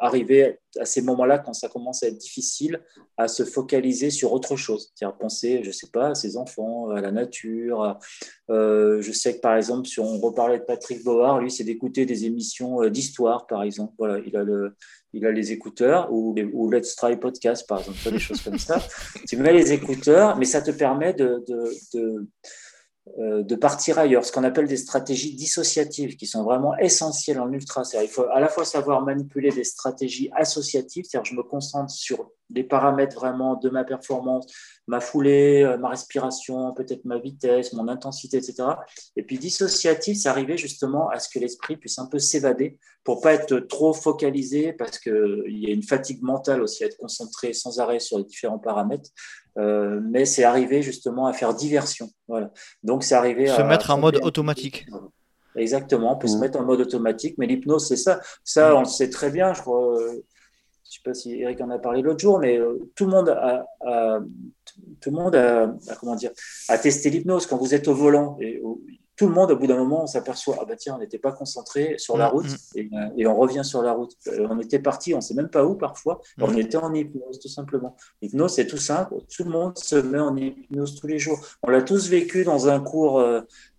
[0.01, 2.81] arriver à ces moments-là, quand ça commence à être difficile,
[3.17, 4.91] à se focaliser sur autre chose.
[4.95, 7.97] C'est-à-dire penser, je ne sais pas, à ses enfants, à la nature,
[8.49, 12.05] euh, je sais que par exemple, si on reparlait de Patrick Board, lui, c'est d'écouter
[12.05, 13.93] des émissions euh, d'histoire, par exemple.
[13.97, 14.75] Voilà, il a, le,
[15.13, 18.81] il a les écouteurs ou, ou Let's Try Podcast, par exemple, des choses comme ça.
[19.27, 22.27] Tu mets les écouteurs, mais ça te permet de, de, de,
[23.17, 27.83] de partir ailleurs, ce qu'on appelle des stratégies dissociatives qui sont vraiment essentielles en ultra.
[28.01, 32.29] Il faut à la fois savoir manipuler des stratégies associatives, c'est-à-dire je me concentre sur
[32.49, 34.45] les paramètres vraiment de ma performance,
[34.87, 38.69] ma foulée, euh, ma respiration, peut-être ma vitesse, mon intensité, etc.
[39.15, 43.21] Et puis dissociatif, c'est arriver justement à ce que l'esprit puisse un peu s'évader pour
[43.21, 47.53] pas être trop focalisé parce qu'il y a une fatigue mentale aussi à être concentré
[47.53, 49.09] sans arrêt sur les différents paramètres.
[49.57, 52.09] Euh, mais c'est arriver justement à faire diversion.
[52.27, 52.51] Voilà.
[52.83, 54.85] Donc c'est arriver se à se mettre en mode automatique.
[55.55, 56.39] Exactement, on peut se Mmh.
[56.41, 58.21] mettre en mode automatique, mais l'hypnose, c'est ça.
[58.43, 58.75] Ça, Mmh.
[58.75, 59.53] on le sait très bien.
[59.55, 59.97] Je crois,
[60.89, 63.29] je sais pas si Eric en a parlé l'autre jour, mais euh, tout le monde
[63.29, 64.19] a, a-
[65.01, 66.31] tout le monde a, a- comment dire,
[66.69, 68.37] a testé l'hypnose quand vous êtes au volant.
[68.39, 68.81] Et, au-
[69.15, 71.31] tout le monde, au bout d'un moment, on s'aperçoit, ah bah tiens, on n'était pas
[71.31, 72.55] concentré sur la Mm, route mm.
[72.77, 74.11] et, euh, et on revient sur la route.
[74.27, 76.43] Euh, on était parti, on sait même pas où parfois, Mm.
[76.43, 77.95] on était en hypnose tout simplement.
[78.21, 81.39] L'hypnose, c'est tout simple, tout le monde se met en hypnose tous les jours.
[81.63, 83.19] On l'a tous vécu dans un cours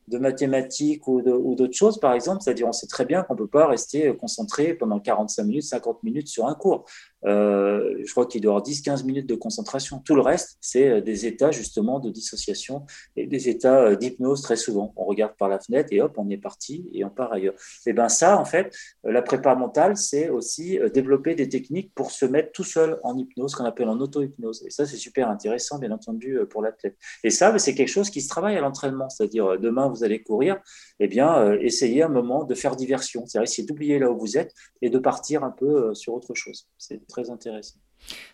[0.09, 3.49] de mathématiques ou d'autres choses, par exemple, c'est-à-dire on sait très bien qu'on ne peut
[3.49, 6.85] pas rester concentré pendant 45 minutes, 50 minutes sur un cours.
[7.25, 10.01] Euh, je crois qu'il doit avoir 10-15 minutes de concentration.
[10.05, 14.43] Tout le reste, c'est euh, des états justement de dissociation et des états euh, d'hypnose
[14.43, 14.93] très souvent.
[14.97, 17.55] On regarde par la fenêtre et hop, on est parti et on part ailleurs.
[17.87, 22.25] Et bien ça, en fait, la prépa mentale, c'est aussi développer des techniques pour se
[22.25, 24.65] mettre tout seul en hypnose, qu'on appelle en auto-hypnose.
[24.67, 26.97] Et ça, c'est super intéressant, bien entendu, pour l'athlète.
[27.25, 29.09] Et ça, c'est quelque chose qui se travaille à l'entraînement.
[29.09, 30.61] C'est-à-dire, demain, vous allez courir,
[31.01, 33.25] eh bien, euh, essayez un moment de faire diversion.
[33.27, 36.35] C'est-à-dire, essayez d'oublier là où vous êtes et de partir un peu euh, sur autre
[36.35, 36.69] chose.
[36.79, 37.79] C'est très intéressant.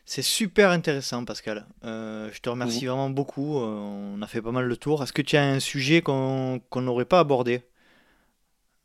[0.04, 1.66] C'est super intéressant, Pascal.
[1.84, 3.58] Euh, je te remercie vraiment beaucoup.
[3.58, 5.02] Euh, on a fait pas mal le tour.
[5.02, 7.62] Est-ce que tu as un sujet qu'on qu'on n'aurait pas abordé?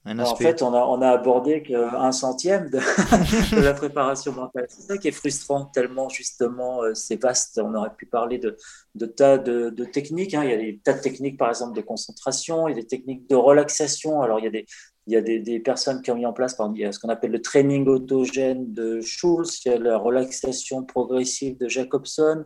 [0.09, 2.79] Un en fait, on a, on a abordé qu'un centième de,
[3.55, 4.65] de la préparation mentale.
[4.67, 7.61] C'est ça qui est frustrant, tellement justement euh, c'est vaste.
[7.63, 8.57] On aurait pu parler de,
[8.95, 10.33] de tas de, de techniques.
[10.33, 10.43] hein.
[10.43, 12.87] Il y a des tas de techniques, par exemple, de concentration, il y a des
[12.87, 14.23] techniques de relaxation.
[14.23, 14.65] Alors, il y a des,
[15.05, 16.85] il y a des, des personnes qui ont mis en place, par exemple, il y
[16.85, 21.55] a ce qu'on appelle le training autogène de Schulz, il y a la relaxation progressive
[21.59, 22.45] de Jacobson.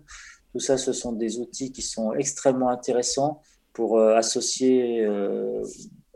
[0.51, 3.41] Tout ça, ce sont des outils qui sont extrêmement intéressants
[3.71, 5.63] pour euh, associer euh,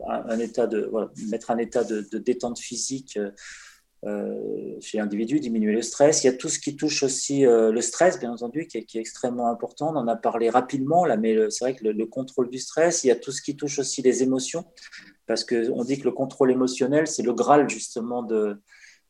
[0.06, 0.90] un, état de
[1.30, 3.18] mettre un état de, détente physique
[4.04, 6.22] euh, chez l'individu, diminuer le stress.
[6.22, 8.94] Il y a tout ce qui touche aussi euh, le stress, bien entendu, qui est,
[8.96, 9.92] extrêmement important.
[9.92, 13.02] On en a parlé rapidement là, mais c'est vrai que le, le, contrôle du stress.
[13.04, 14.64] Il y a tout ce qui touche aussi les émotions,
[15.26, 18.60] parce que on dit que le contrôle émotionnel, c'est le graal justement de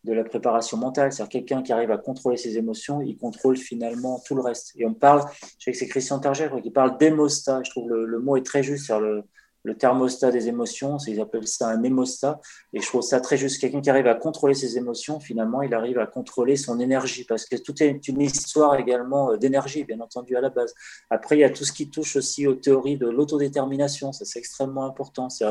[0.05, 1.13] de la préparation mentale.
[1.13, 4.73] C'est-à-dire quelqu'un qui arrive à contrôler ses émotions, il contrôle finalement tout le reste.
[4.77, 5.23] Et on parle,
[5.59, 7.63] je sais que c'est Christian Target qui parle d'émostat.
[7.65, 8.87] Je trouve le, le, mot est très juste.
[8.87, 9.25] C'est le,
[9.65, 12.41] le thermostat des émotions, ils appellent ça un hémostat.
[12.73, 13.61] Et je trouve ça très juste.
[13.61, 17.45] Quelqu'un qui arrive à contrôler ses émotions, finalement, il arrive à contrôler son énergie, parce
[17.45, 20.75] que tout est une histoire également d'énergie, bien entendu, à la base.
[21.11, 24.13] Après, il y a tout ce qui touche aussi aux théories de l'autodétermination.
[24.13, 25.29] Ça, c'est extrêmement important.
[25.29, 25.45] C'est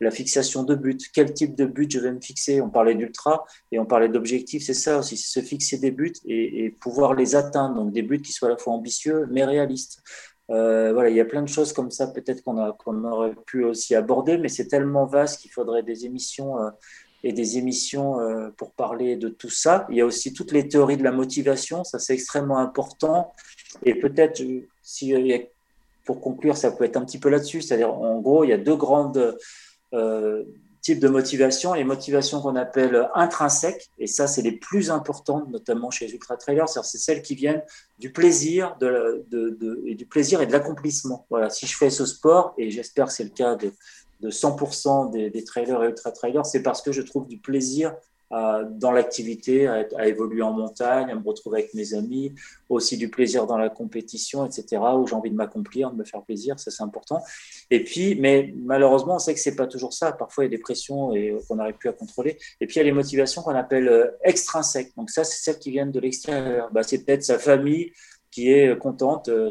[0.00, 1.00] la fixation de but.
[1.12, 2.60] Quel type de but je vais me fixer?
[2.60, 4.64] On parlait d'ultra et on parlait d'objectifs.
[4.64, 7.76] C'est ça aussi, se fixer des buts et pouvoir les atteindre.
[7.76, 10.02] Donc, des buts qui soient à la fois ambitieux, mais réalistes.
[10.52, 13.64] Euh, voilà, il y a plein de choses comme ça, peut-être qu'on qu aurait pu
[13.64, 16.70] aussi aborder, mais c'est tellement vaste qu'il faudrait des émissions euh,
[17.24, 19.86] et des émissions euh, pour parler de tout ça.
[19.88, 23.32] Il y a aussi toutes les théories de la motivation, ça c'est extrêmement important.
[23.82, 24.42] Et peut-être,
[24.82, 25.14] si,
[26.04, 28.58] pour conclure, ça peut être un petit peu là-dessus, c'est-à-dire en gros, il y a
[28.58, 29.36] deux grandes
[30.82, 35.90] types de motivation, les motivations qu'on appelle intrinsèques, et ça, c'est les plus importantes, notamment
[35.90, 37.62] chez les ultra-trailers, c'est celles qui viennent
[38.00, 41.24] du plaisir de, de, et du plaisir et de l'accomplissement.
[41.30, 43.72] Voilà, si je fais ce sport, et j'espère que c'est le cas de,
[44.20, 47.94] de 100% des, des, trailers et ultra-trailers, c'est parce que je trouve du plaisir
[48.32, 52.34] dans l'activité, à, évoluer en montagne, à me retrouver avec mes amis,
[52.68, 56.22] aussi du plaisir dans la compétition, etc., où j'ai envie de m'accomplir, de me faire
[56.22, 57.22] plaisir, ça c'est important.
[57.70, 60.12] Et puis, mais malheureusement, on sait que c'est pas toujours ça.
[60.12, 62.38] Parfois, il y a des pressions et qu'on n'arrive plus à contrôler.
[62.60, 64.92] Et puis, il y a les motivations qu'on appelle euh, extrinsèques.
[64.96, 66.70] Donc ça, c'est celles qui viennent de l'extérieur.
[66.72, 67.92] Bah, c'est peut-être sa famille
[68.30, 69.50] qui est contente, euh,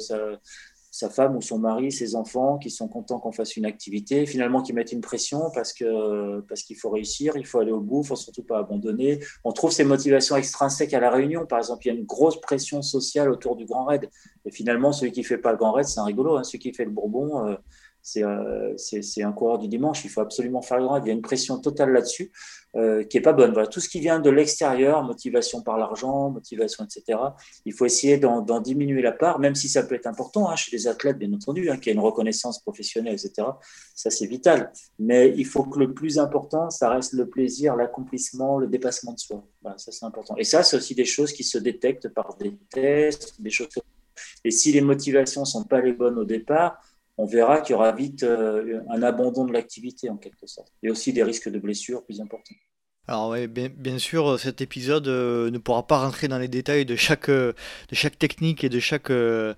[1.02, 4.62] sa, femme ou son mari, ses enfants qui sont contents qu'on fasse une activité, finalement
[4.62, 8.02] qui mettent une pression parce que parce qu'il faut réussir, il faut aller au bout,
[8.04, 9.20] il faut surtout pas abandonner.
[9.44, 11.46] On trouve ces motivations extrinsèques à la réunion.
[11.46, 14.10] Par exemple, il y a une grosse pression sociale autour du grand raid.
[14.46, 16.38] Et finalement, celui qui fait pas le grand raid, c'est un rigolo.
[16.38, 16.44] Hein.
[16.44, 17.56] Celui qui fait le Bourbon, euh,
[18.02, 18.76] c'est euh,
[19.18, 20.04] un coureur du dimanche.
[20.06, 20.98] Il faut absolument faire grand.
[20.98, 22.32] Il y a une pression totale là-dessus
[22.76, 23.52] euh, qui est pas bonne.
[23.54, 27.20] Voilà, tout ce qui vient de l'extérieur, motivation par l'argent, motivation, etc.
[27.66, 30.76] Il faut essayer d'en diminuer la part, même si ça peut être important hein, chez
[30.76, 33.48] les athlètes, bien entendu, hein, qu'il y une reconnaissance professionnelle, etc.
[33.96, 34.72] Ça, c'est vital.
[35.00, 39.20] Mais il faut que le plus important, ça reste le plaisir, l'accomplissement, le dépassement de
[39.20, 39.44] soi.
[39.62, 40.36] Voilà, ça, c'est important.
[40.38, 43.68] Et ça, c'est aussi des choses qui se détectent par des tests, des choses.
[44.44, 46.82] Et si les motivations sont pas les bonnes au départ,
[47.22, 50.74] on verra qu'il y aura vite euh, un abandon de l'activité en quelque sorte.
[50.82, 52.56] Et aussi des risques de blessures plus importants.
[53.08, 57.30] Alors bien, sûr, cet épisode euh, ne pourra pas rentrer dans les détails de chaque,
[57.30, 57.52] euh,
[57.90, 59.54] de chaque technique et de chaque euh,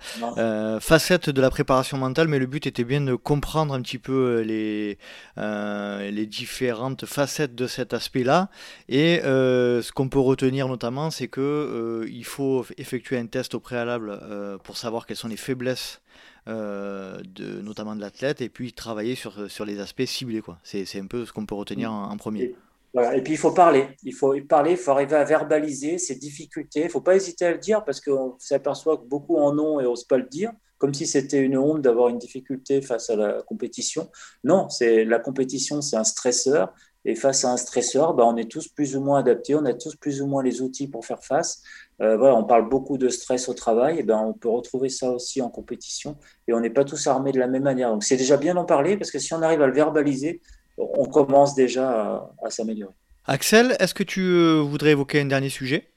[0.80, 4.42] facette de la préparation mentale, mais le but était bien de comprendre un petit peu
[4.42, 4.98] les,
[5.38, 8.50] les différentes facettes de cet aspect-là.
[8.88, 14.20] Et ce qu'on peut retenir notamment, c'est que il faut effectuer un test au préalable
[14.64, 16.02] pour savoir quelles sont les faiblesses
[16.48, 20.42] de, notamment de l'athlète, et puis travailler sur, sur les aspects ciblés.
[20.64, 22.56] C'est un peu ce qu'on peut retenir en premier.
[22.96, 23.88] Et puis il faut parler.
[24.04, 26.82] Il faut parler, il faut arriver à verbaliser ses difficultés.
[26.82, 29.80] Il ne faut pas hésiter à le dire parce qu'on s'aperçoit que beaucoup en ont
[29.80, 33.16] et n'osent pas le dire, comme si c'était une honte d'avoir une difficulté face à
[33.16, 34.12] la compétition.
[34.44, 36.74] Non, c'est la compétition, c'est un stresseur.
[37.06, 39.74] Et face à un stresseur, ben, on est tous plus ou moins adaptés, on a
[39.74, 41.62] tous plus ou moins les outils pour faire face.
[42.02, 45.12] Euh, voilà, on parle beaucoup de stress au travail, et ben, on peut retrouver ça
[45.12, 46.16] aussi en compétition,
[46.48, 47.92] et on n'est pas tous armés de la même manière.
[47.92, 50.42] Donc c'est déjà bien d'en parler, parce que si on arrive à le verbaliser,
[50.78, 52.94] on commence déjà à, s'améliorer.
[53.26, 55.90] Axel, est-ce que tu euh, voudrais évoquer un dernier sujet?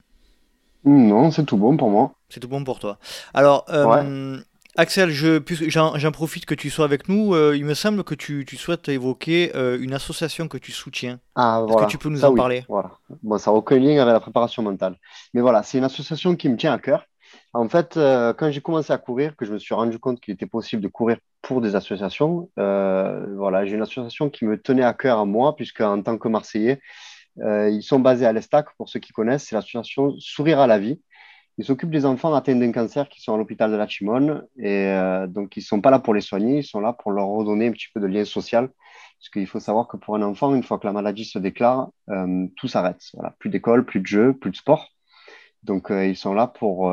[0.84, 2.12] Non, c'est tout bon pour moi.
[2.28, 2.98] C'est tout bon pour toi.
[3.34, 4.38] Alors, euh,
[4.76, 7.34] Axel, j'en profite que tu sois avec nous.
[7.34, 11.18] Euh, il me semble que tu, souhaites évoquer une association que tu soutiens.
[11.34, 12.64] Ah, Est-ce que tu peux nous en parler?
[12.68, 12.92] Voilà.
[13.22, 14.96] Bon, ça n'a aucun lien avec la préparation mentale.
[15.34, 17.06] Mais voilà, c'est une association qui me tient à cœur.
[17.52, 20.34] En fait, euh, quand j'ai commencé à courir, que je me suis rendu compte qu'il
[20.34, 24.84] était possible de courir pour des associations, euh, voilà, j'ai une association qui me tenait
[24.84, 26.80] à cœur à moi, puisque en tant que Marseillais,
[27.40, 30.78] euh, ils sont basés à l'Estac, pour ceux qui connaissent, c'est l'association Sourire à la
[30.78, 31.00] vie.
[31.58, 34.46] Ils s'occupent des enfants atteints d'un cancer qui sont à l'hôpital de la Chimone.
[34.58, 34.92] Et
[35.28, 37.68] donc, ils ne sont pas là pour les soigner, ils sont là pour leur redonner
[37.68, 38.68] un petit peu de lien social.
[39.18, 41.88] Parce qu'il faut savoir que pour un enfant, une fois que la maladie se déclare,
[42.56, 43.00] tout s'arrête.
[43.38, 44.90] Plus d'école, plus de jeux, plus de sport.
[45.62, 46.92] Donc, ils sont là pour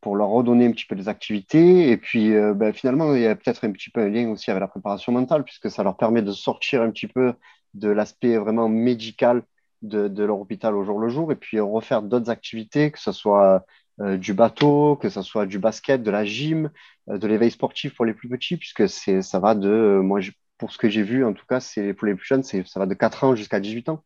[0.00, 1.90] pour leur redonner un petit peu des activités.
[1.90, 4.50] Et puis, euh, ben, finalement, il y a peut-être un petit peu un lien aussi
[4.50, 7.34] avec la préparation mentale, puisque ça leur permet de sortir un petit peu
[7.74, 9.42] de l'aspect vraiment médical
[9.82, 13.12] de, de, leur hôpital au jour le jour, et puis refaire d'autres activités, que ce
[13.12, 13.58] soit euh,
[13.98, 16.70] du bateau, que ce soit du basket, de la gym,
[17.10, 20.20] euh, de l'éveil sportif pour les plus petits, puisque c'est, ça va de, moi,
[20.58, 22.86] pour ce que j'ai vu, en tout cas, c'est pour les plus jeunes, ça va
[22.86, 24.04] de 4 ans jusqu'à 18 ans.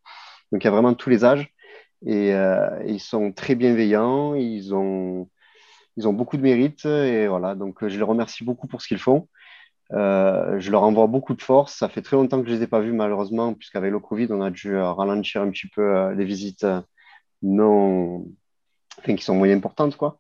[0.53, 1.49] Donc, il y a vraiment tous les âges.
[2.07, 2.33] Et,
[2.87, 5.29] ils sont très bienveillants, ils ont,
[5.97, 8.89] ils ont beaucoup de mérite et voilà, donc euh, je les remercie beaucoup pour ce
[8.89, 9.29] qu'ils font.
[9.93, 11.75] Euh, je leur envoie beaucoup de force.
[11.77, 14.29] Ça fait très longtemps que je ne les ai pas vus, malheureusement, puisqu'avec le Covid,
[14.31, 16.67] on a dû euh, ralentir un petit peu les visites
[17.43, 18.27] non.
[18.99, 20.19] Enfin, qui sont moyen importantes, quoi.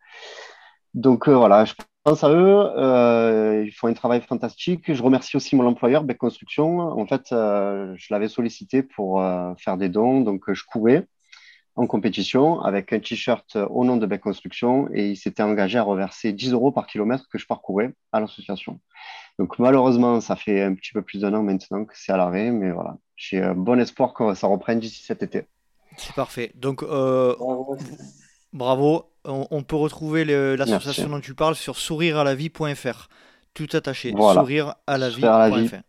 [0.94, 3.64] Donc voilà, je pense à eux.
[3.66, 4.92] ils font un travail fantastique.
[4.92, 6.78] Je remercie aussi mon employeur, Beck Construction.
[6.78, 9.20] En fait, je l'avais sollicité pour
[9.58, 11.06] faire des dons, donc je courais
[11.76, 15.82] en compétition avec un t-shirt au nom de Beck Construction et il s'était engagé à
[15.82, 18.80] reverser 10 euros par kilomètre que je parcourais à l'association.
[19.38, 22.50] Donc malheureusement, ça fait un petit peu plus d'un an maintenant que c'est à l'arrêt,
[22.50, 25.46] mais voilà, j'ai un bon espoir que ça reprenne d'ici cet été.
[25.96, 26.52] C'est parfait.
[26.54, 27.34] Donc euh,
[28.54, 29.10] bravo.
[29.26, 30.24] On, peut retrouver
[30.56, 33.08] l'association dont tu parles sur sourirealavie.fr.
[33.54, 34.12] Tout attaché.
[34.16, 34.40] Voilà.
[34.40, 35.82] Sourirealavie.fr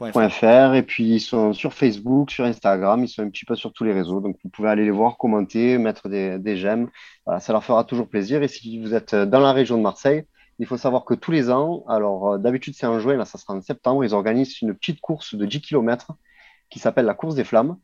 [0.00, 3.84] et puis ils sont sur Facebook, sur Instagram, ils sont un petit peu sur tous
[3.84, 4.20] les réseaux.
[4.20, 6.88] Donc vous pouvez aller les voir, commenter, mettre des, j'aime.
[7.40, 8.42] ça leur fera toujours plaisir.
[8.42, 10.24] Et si vous êtes dans la région de Marseille,
[10.58, 13.38] il faut savoir que tous les ans, alors euh, d'habitude c'est en juin, là ça
[13.38, 16.12] sera en septembre, ils organisent une petite course de 10 km
[16.68, 17.76] qui s'appelle la course des flammes.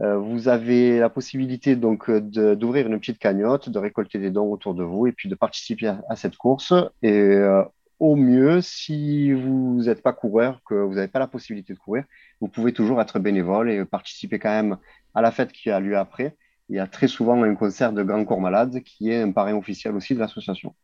[0.00, 4.74] Euh, vous avez la possibilité donc d'ouvrir une petite cagnotte, de récolter des dons autour
[4.74, 6.72] de vous et puis de participer à, cette course.
[7.02, 7.62] Et euh,
[7.98, 12.04] au mieux, si vous n'êtes pas coureur, que vous n'avez pas la possibilité de courir,
[12.40, 14.76] vous pouvez toujours être bénévole et participer quand même
[15.14, 16.36] à la fête qui a lieu après.
[16.68, 19.54] Il y a très souvent un concert de Grand Corps Malade qui est un parrain
[19.54, 20.74] officiel aussi de l'association.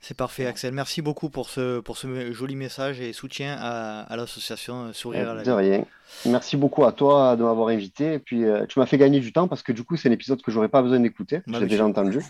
[0.00, 0.74] C'est parfait, Axel.
[0.74, 5.42] Merci beaucoup pour ce, pour ce joli message et soutien à, l'association Sourire à la
[5.42, 5.84] De rien.
[6.26, 8.14] Merci beaucoup à toi de m'avoir invité.
[8.14, 10.12] Et puis, euh, tu m'as fait gagner du temps parce que du coup, c'est un
[10.12, 11.40] épisode que j'aurais pas besoin d'écouter.
[11.46, 12.20] Bah J'ai déjà entendu.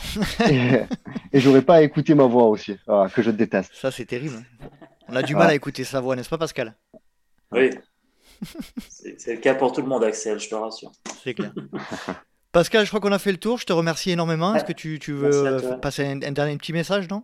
[0.50, 0.80] et,
[1.32, 2.76] et j'aurais pas à écouter ma voix aussi,
[3.14, 3.72] que je déteste.
[3.74, 4.44] Ça, c'est terrible.
[5.08, 6.76] On a du mal à écouter sa voix, n'est-ce pas, Pascal?
[7.52, 7.70] Oui.
[8.88, 10.92] c'est le cas pour tout le monde, Axel, je te rassure.
[11.22, 11.52] C'est clair.
[12.52, 13.58] Pascal, je crois qu'on a fait le tour.
[13.58, 14.54] Je te remercie énormément.
[14.54, 17.22] Est-ce que tu, veux passer un, dernier petit message, non?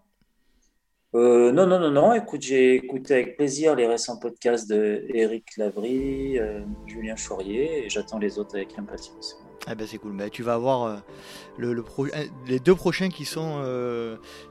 [1.15, 2.13] Euh, non, non, non, non.
[2.13, 7.91] Écoute, j'ai écouté avec plaisir les récents podcasts de Eric Lavry, euh, Julien Chaurier, et
[7.91, 9.37] j'attends les autres avec impatience.
[9.67, 10.13] Ah ben c'est cool.
[10.13, 10.97] Mais tu vas avoir euh,
[11.57, 11.85] le,
[12.47, 13.65] les deux prochains qui sont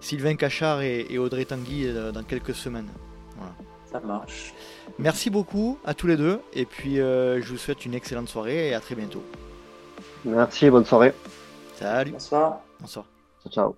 [0.02, 2.90] Sylvain Cachard et, Audrey Tanguy dans quelques semaines.
[3.90, 4.54] Ça marche.
[5.00, 8.74] Merci beaucoup à tous les deux, et puis je vous souhaite une excellente soirée et
[8.74, 9.24] à très bientôt.
[10.26, 11.14] Merci, bonne soirée.
[11.76, 12.12] Salut.
[12.12, 12.62] Bonsoir.
[12.80, 13.06] Bonsoir.
[13.44, 13.76] Ciao, ciao.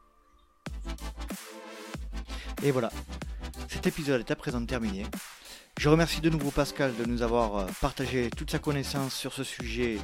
[2.64, 2.90] Et voilà.
[3.68, 5.06] Cet épisode est à présent terminé.
[5.78, 9.44] Je remercie de nouveau Pascal de nous avoir euh, partagé toute sa connaissance sur ce
[9.44, 10.00] sujet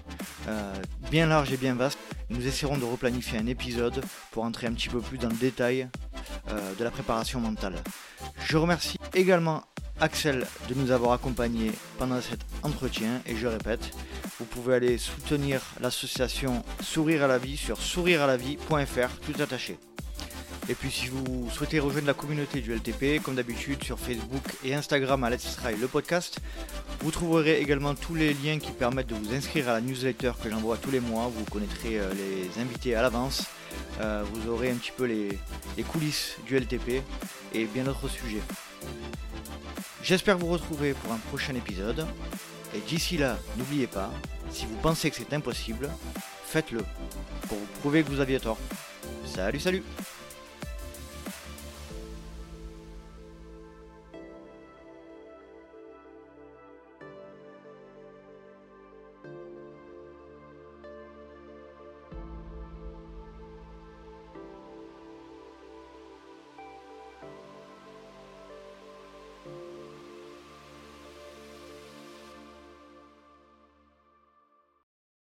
[0.48, 0.74] euh,
[1.10, 1.98] bien large et bien vaste.
[2.30, 5.88] Nous essaierons de replanifier un épisode pour entrer un petit peu plus dans le détail
[6.50, 7.76] euh, de la préparation mentale.
[8.46, 9.64] Je remercie également
[10.00, 13.96] Axel de nous avoir accompagnés pendant cet entretien et je répète,
[14.44, 19.78] vous pouvez aller soutenir l'association Sourire à la vie sur sourirealavie.fr tout attaché.
[20.68, 24.76] Et puis si vous souhaitez rejoindre la communauté du LTP, comme d'habitude sur Facebook et
[24.76, 26.40] Instagram à Let's Try le podcast,
[27.00, 30.50] vous trouverez également tous les liens qui permettent de vous inscrire à la newsletter que
[30.50, 31.32] j'envoie tous les mois.
[31.34, 33.46] Vous connaîtrez euh, les invités à l'avance.
[34.02, 35.30] Euh, vous aurez un petit peu les,
[35.78, 37.02] les coulisses du LTP
[37.54, 38.42] et bien d'autres sujets.
[40.02, 42.06] J'espère vous retrouver pour un prochain épisode.
[42.76, 44.10] Et d'ici là, n'oubliez pas,
[44.50, 45.90] si vous pensez que c'est impossible,
[46.46, 46.84] faites-le
[47.48, 48.58] pour vous prouver que vous aviez tort.
[49.26, 49.84] Salut, salut